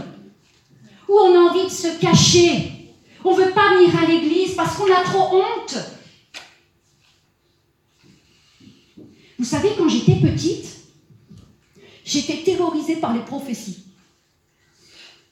[1.09, 2.71] où on a envie de se cacher.
[3.23, 5.77] On ne veut pas venir à l'église parce qu'on a trop honte.
[9.39, 10.74] Vous savez, quand j'étais petite,
[12.05, 13.83] j'étais terrorisée par les prophéties.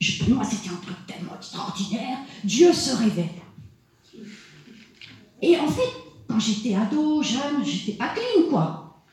[0.02, 2.18] Je, moi, c'était un truc tellement extraordinaire.
[2.44, 3.30] Dieu se révèle.
[5.42, 5.90] Et en fait,
[6.28, 9.04] quand j'étais ado, jeune, j'étais pas clean, quoi.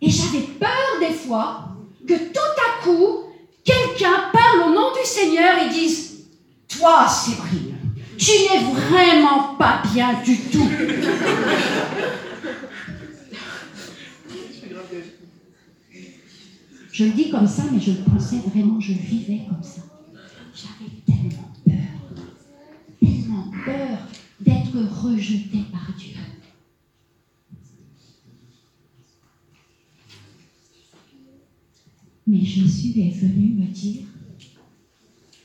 [0.00, 1.68] Et j'avais peur des fois
[2.08, 3.24] que tout à coup,
[3.62, 6.24] quelqu'un parle au nom du Seigneur et dise
[6.68, 7.76] Toi, Séverine,
[8.18, 10.68] tu n'es vraiment pas bien du tout.
[16.92, 19.80] Je le dis comme ça, mais je le pensais vraiment, je vivais comme ça.
[20.54, 22.20] J'avais tellement peur,
[23.00, 23.98] tellement peur
[24.38, 26.16] d'être rejetée par Dieu.
[32.26, 34.04] Mais Jésus est venu me dire,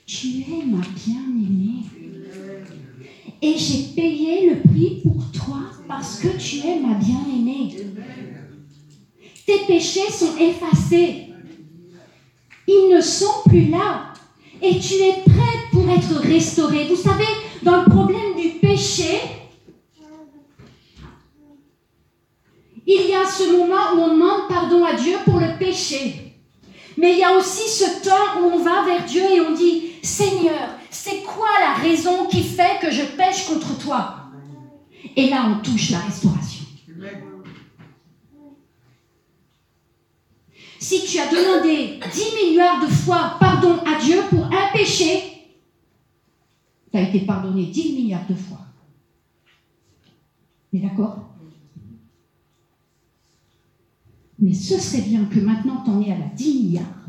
[0.06, 1.86] tu es ma bien-aimée.
[3.41, 7.74] Et j'ai payé le prix pour toi parce que tu es ma bien-aimée.
[9.45, 11.26] Tes péchés sont effacés.
[12.68, 14.13] Ils ne sont plus là.
[14.61, 16.88] Et tu es prête pour être restaurée.
[16.88, 17.28] Vous savez,
[17.63, 19.22] dans le problème du péché,
[22.86, 26.34] il y a ce moment où on demande pardon à Dieu pour le péché.
[26.97, 29.93] Mais il y a aussi ce temps où on va vers Dieu et on dit,
[30.01, 34.15] Seigneur, c'est quoi la raison qui fait que je pêche contre toi?
[35.15, 36.65] Et là, on touche la restauration.
[40.80, 45.23] Si tu as demandé 10 milliards de fois pardon à Dieu pour un péché,
[46.91, 48.61] tu as été pardonné 10 milliards de fois.
[50.71, 51.28] Mais d'accord?
[54.39, 57.07] Mais ce serait bien que maintenant tu en es à la 10 milliards,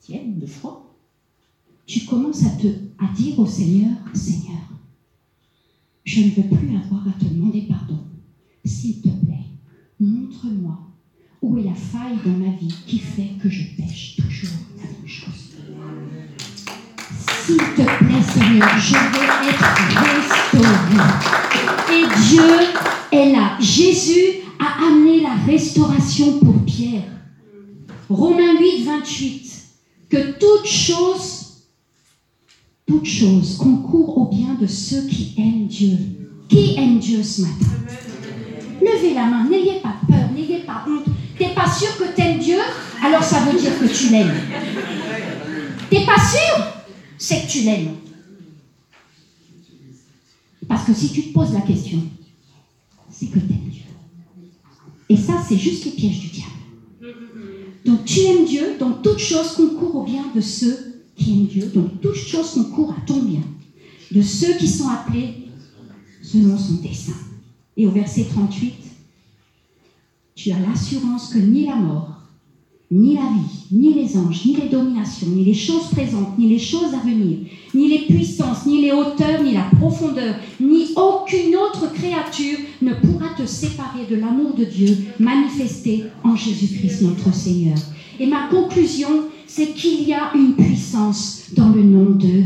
[0.00, 0.94] tienne de fois,
[1.86, 2.66] tu commences à, te,
[2.98, 4.60] à dire au Seigneur, Seigneur,
[6.04, 7.98] je ne veux plus avoir à te demander pardon.
[8.64, 9.46] S'il te plaît,
[9.98, 10.87] montre-moi
[11.48, 15.06] où est la faille dans ma vie qui fait que je pêche toujours la même
[15.06, 15.54] chose?
[17.44, 19.68] S'il te plaît, Seigneur, je veux être
[20.52, 20.98] restauré.
[21.90, 22.52] Et Dieu
[23.12, 23.56] est là.
[23.60, 27.10] Jésus a amené la restauration pour Pierre.
[28.10, 29.52] Romains 8, 28.
[30.10, 31.64] Que toute chose,
[32.86, 35.96] toute chose concourt au bien de ceux qui aiment Dieu.
[36.48, 37.66] Qui aime Dieu ce matin?
[38.80, 41.07] Levez la main, n'ayez pas peur, n'ayez pas honte.
[41.68, 42.56] Pas sûr que t'aimes Dieu
[43.04, 44.32] Alors ça veut dire que tu l'aimes.
[45.90, 46.64] T'es pas sûr
[47.18, 47.96] C'est que tu l'aimes.
[50.66, 51.98] Parce que si tu te poses la question,
[53.10, 53.82] c'est que t'aimes Dieu.
[55.10, 57.14] Et ça, c'est juste le piège du diable.
[57.84, 61.66] Donc tu aimes Dieu, donc toute chose concourt au bien de ceux qui aiment Dieu,
[61.74, 63.42] donc toute chose concourt à ton bien,
[64.10, 65.48] de ceux qui sont appelés
[66.22, 67.12] selon son dessein.
[67.76, 68.74] Et au verset 38,
[70.38, 72.10] tu as l'assurance que ni la mort,
[72.92, 76.60] ni la vie, ni les anges, ni les dominations, ni les choses présentes, ni les
[76.60, 77.38] choses à venir,
[77.74, 83.30] ni les puissances, ni les hauteurs, ni la profondeur, ni aucune autre créature ne pourra
[83.36, 87.76] te séparer de l'amour de Dieu manifesté en Jésus-Christ notre Seigneur.
[88.20, 92.44] Et ma conclusion, c'est qu'il y a une puissance dans le nom de,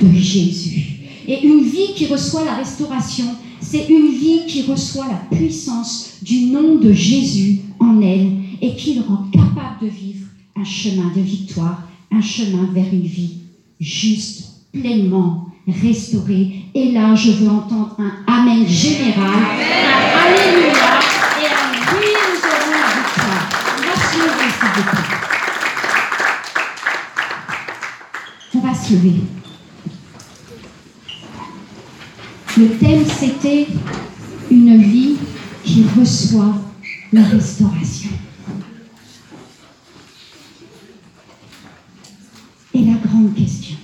[0.00, 0.96] de Jésus.
[1.28, 3.26] Et une vie qui reçoit la restauration,
[3.60, 8.94] c'est une vie qui reçoit la puissance du nom de Jésus en elle et qui
[8.94, 13.38] le rend capable de vivre un chemin de victoire, un chemin vers une vie
[13.80, 16.64] juste, pleinement restaurée.
[16.74, 21.00] Et là, je veux entendre un Amen général, un Alléluia
[21.40, 23.44] et un Oui, nous aurons la victoire.
[23.76, 24.84] On va se lever, s'il.
[28.54, 29.39] On va se lever.
[32.60, 33.66] Le thème, c'était
[34.50, 35.16] une vie
[35.64, 36.56] qui reçoit
[37.10, 38.10] la restauration.
[42.74, 43.78] Et la grande question,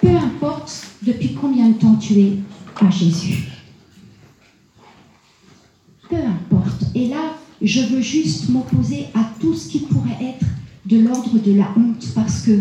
[0.00, 2.32] peu importe depuis combien de temps tu es
[2.84, 3.44] à Jésus,
[6.08, 10.46] peu importe, Et là, je veux juste m'opposer à tout ce qui pourrait être
[10.86, 12.58] de l'ordre de la honte parce que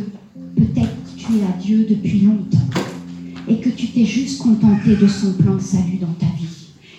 [0.56, 2.70] peut-être tu es à Dieu depuis longtemps
[3.50, 6.46] et que tu t'es juste contenté de son plan de salut dans ta vie.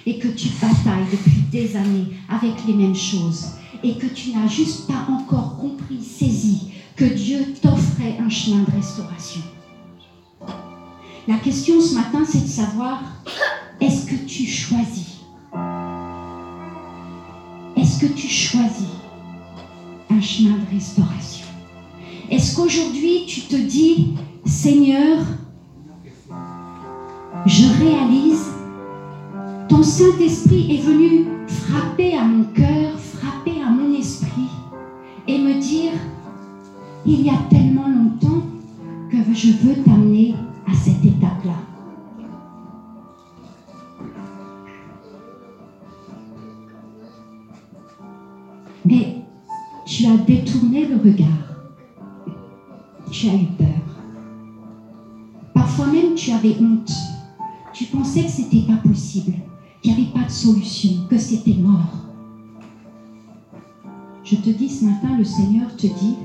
[0.04, 3.46] Et que tu batailles depuis des années avec les mêmes choses.
[3.84, 8.70] Et que tu n'as juste pas encore compris, saisi que Dieu t'offrait un chemin de
[8.72, 9.42] restauration.
[11.28, 13.02] La question ce matin, c'est de savoir,
[13.80, 15.20] est-ce que tu choisis?
[17.76, 18.88] Est-ce que tu choisis
[20.10, 21.46] un chemin de restauration?
[22.30, 25.18] Est-ce qu'aujourd'hui tu te dis, Seigneur,
[27.46, 28.46] je réalise,
[29.68, 34.50] ton Saint-Esprit est venu frapper à mon cœur, frapper à mon esprit
[35.26, 35.92] et me dire,
[37.06, 38.42] il y a tellement longtemps
[39.10, 40.34] que je veux t'amener
[40.70, 41.54] à cette étape-là.
[48.84, 49.16] Mais
[49.86, 51.28] tu as détourné le regard.
[53.10, 53.66] Tu as eu peur.
[55.54, 57.09] Parfois même tu avais honte.
[57.92, 59.34] Pensais que c'était pas possible,
[59.82, 62.06] qu'il n'y avait pas de solution, que c'était mort.
[64.22, 66.16] Je te dis ce matin, le Seigneur te dit,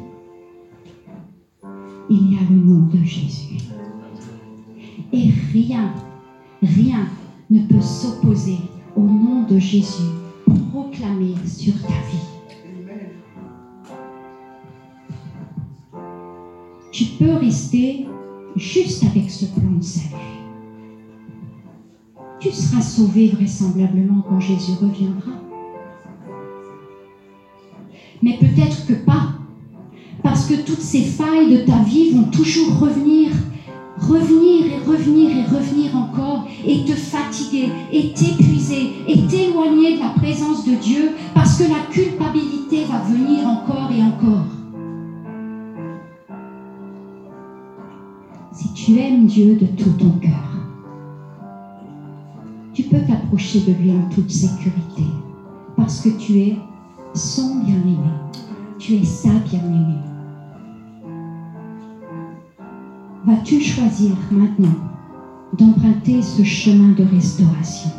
[2.10, 3.58] il y a le nom de Jésus.
[5.12, 5.92] Et rien,
[6.62, 7.08] rien
[7.50, 8.58] ne peut s'opposer
[8.96, 10.04] au nom de Jésus
[10.72, 12.36] proclamé sur ta vie.
[16.92, 18.06] Tu peux rester
[18.56, 20.35] juste avec ce plan de salut.
[22.46, 25.32] Tu seras sauvé vraisemblablement quand Jésus reviendra.
[28.22, 29.30] Mais peut-être que pas,
[30.22, 33.32] parce que toutes ces failles de ta vie vont toujours revenir
[33.98, 40.10] revenir et revenir et revenir encore et te fatiguer et t'épuiser et t'éloigner de la
[40.10, 44.46] présence de Dieu parce que la culpabilité va venir encore et encore.
[48.52, 50.55] Si tu aimes Dieu de tout ton cœur,
[52.76, 55.06] tu peux t'approcher de lui en toute sécurité
[55.76, 56.58] parce que tu es
[57.14, 58.12] son bien-aimé,
[58.78, 60.06] tu es sa bien-aimée.
[63.26, 64.78] vas-tu choisir maintenant
[65.58, 67.90] d'emprunter ce chemin de restauration?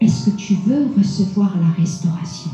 [0.00, 2.50] Est-ce que tu veux recevoir la restauration?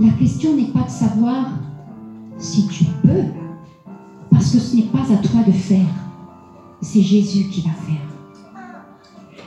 [0.00, 1.46] La question n'est pas de savoir
[2.36, 3.24] si tu peux,
[4.30, 6.11] parce que ce n'est pas à toi de faire,
[6.82, 8.06] c'est Jésus qui va faire.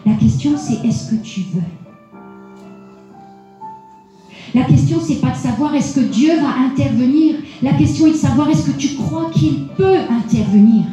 [0.05, 1.61] La question c'est est-ce que tu veux?
[4.55, 7.35] La question, c'est pas de savoir est-ce que Dieu va intervenir.
[7.61, 10.85] La question est de savoir est-ce que tu crois qu'il peut intervenir.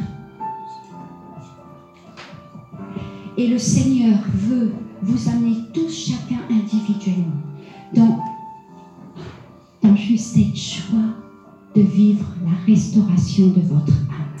[3.37, 7.41] Et le Seigneur veut vous amener tous chacun individuellement
[7.95, 8.19] dans,
[9.81, 11.15] dans juste cette choix
[11.73, 14.32] de vivre la restauration de votre âme.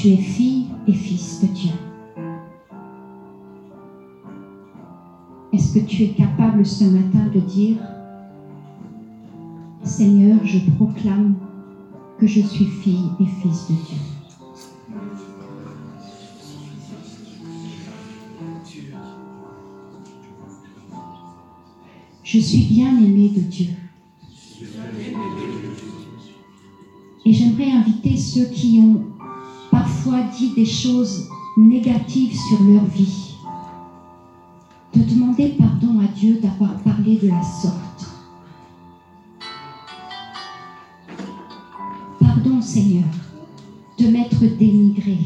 [0.00, 1.72] Tu es fille et fils de Dieu.
[5.52, 7.76] Est-ce que tu es capable ce matin de dire,
[9.82, 11.34] Seigneur, je proclame
[12.18, 13.98] que je suis fille et fils de Dieu.
[22.22, 23.68] Je suis bien aimé de Dieu.
[27.26, 29.19] Et j'aimerais inviter ceux qui ont
[30.08, 33.34] dit des choses négatives sur leur vie
[34.94, 38.06] de demander pardon à Dieu d'avoir parlé de la sorte.
[42.18, 43.04] Pardon Seigneur
[43.98, 45.18] de m'être dénigré.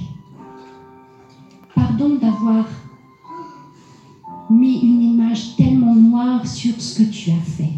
[1.74, 2.66] Pardon d'avoir
[4.50, 7.72] mis une image tellement noire sur ce que tu as fait.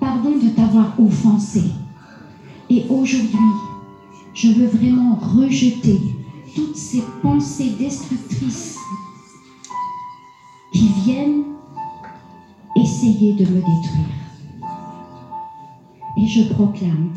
[0.00, 1.62] Pardon de t'avoir offensé.
[2.68, 3.38] Et aujourd'hui,
[4.34, 6.00] je veux vraiment rejeter
[6.54, 8.78] toutes ces pensées destructrices
[10.72, 11.44] qui viennent
[12.76, 14.24] essayer de me détruire.
[16.16, 17.10] Et je proclame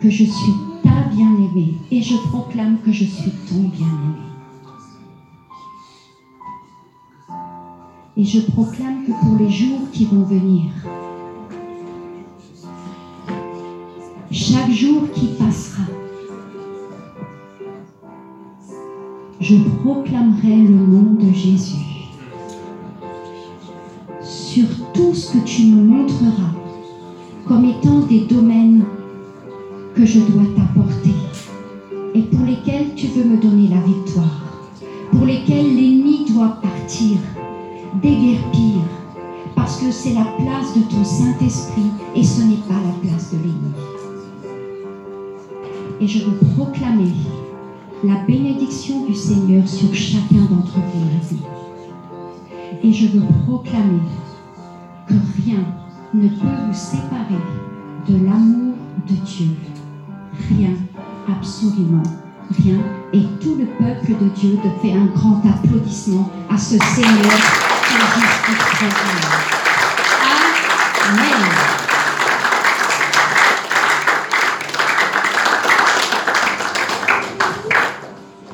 [0.00, 4.18] que je suis ta bien-aimée et je proclame que je suis ton bien-aimé.
[8.16, 10.70] Et je proclame que pour les jours qui vont venir,
[14.30, 15.84] chaque jour qui passera,
[19.48, 22.10] je proclamerai le nom de Jésus.
[24.20, 26.52] Sur tout ce que tu me montreras
[27.46, 28.84] comme étant des domaines
[29.94, 31.14] que je dois t'apporter
[32.14, 34.68] et pour lesquels tu veux me donner la victoire,
[35.12, 37.16] pour lesquels l'ennemi doit partir,
[38.02, 38.82] déguerpir,
[39.56, 43.38] parce que c'est la place de ton Saint-Esprit et ce n'est pas la place de
[43.38, 43.72] l'ennemi.
[46.02, 47.14] Et je veux proclamer
[48.04, 48.57] la bénédiction
[49.68, 51.38] sur chacun d'entre vous
[52.82, 54.00] Et je veux proclamer
[55.06, 55.58] que rien
[56.14, 57.42] ne peut vous séparer
[58.08, 58.74] de l'amour
[59.06, 59.48] de Dieu.
[60.48, 60.70] Rien,
[61.28, 62.02] absolument
[62.62, 62.78] rien.
[63.12, 67.38] Et tout le peuple de Dieu te fait un grand applaudissement à ce Seigneur
[67.86, 69.57] qui est juste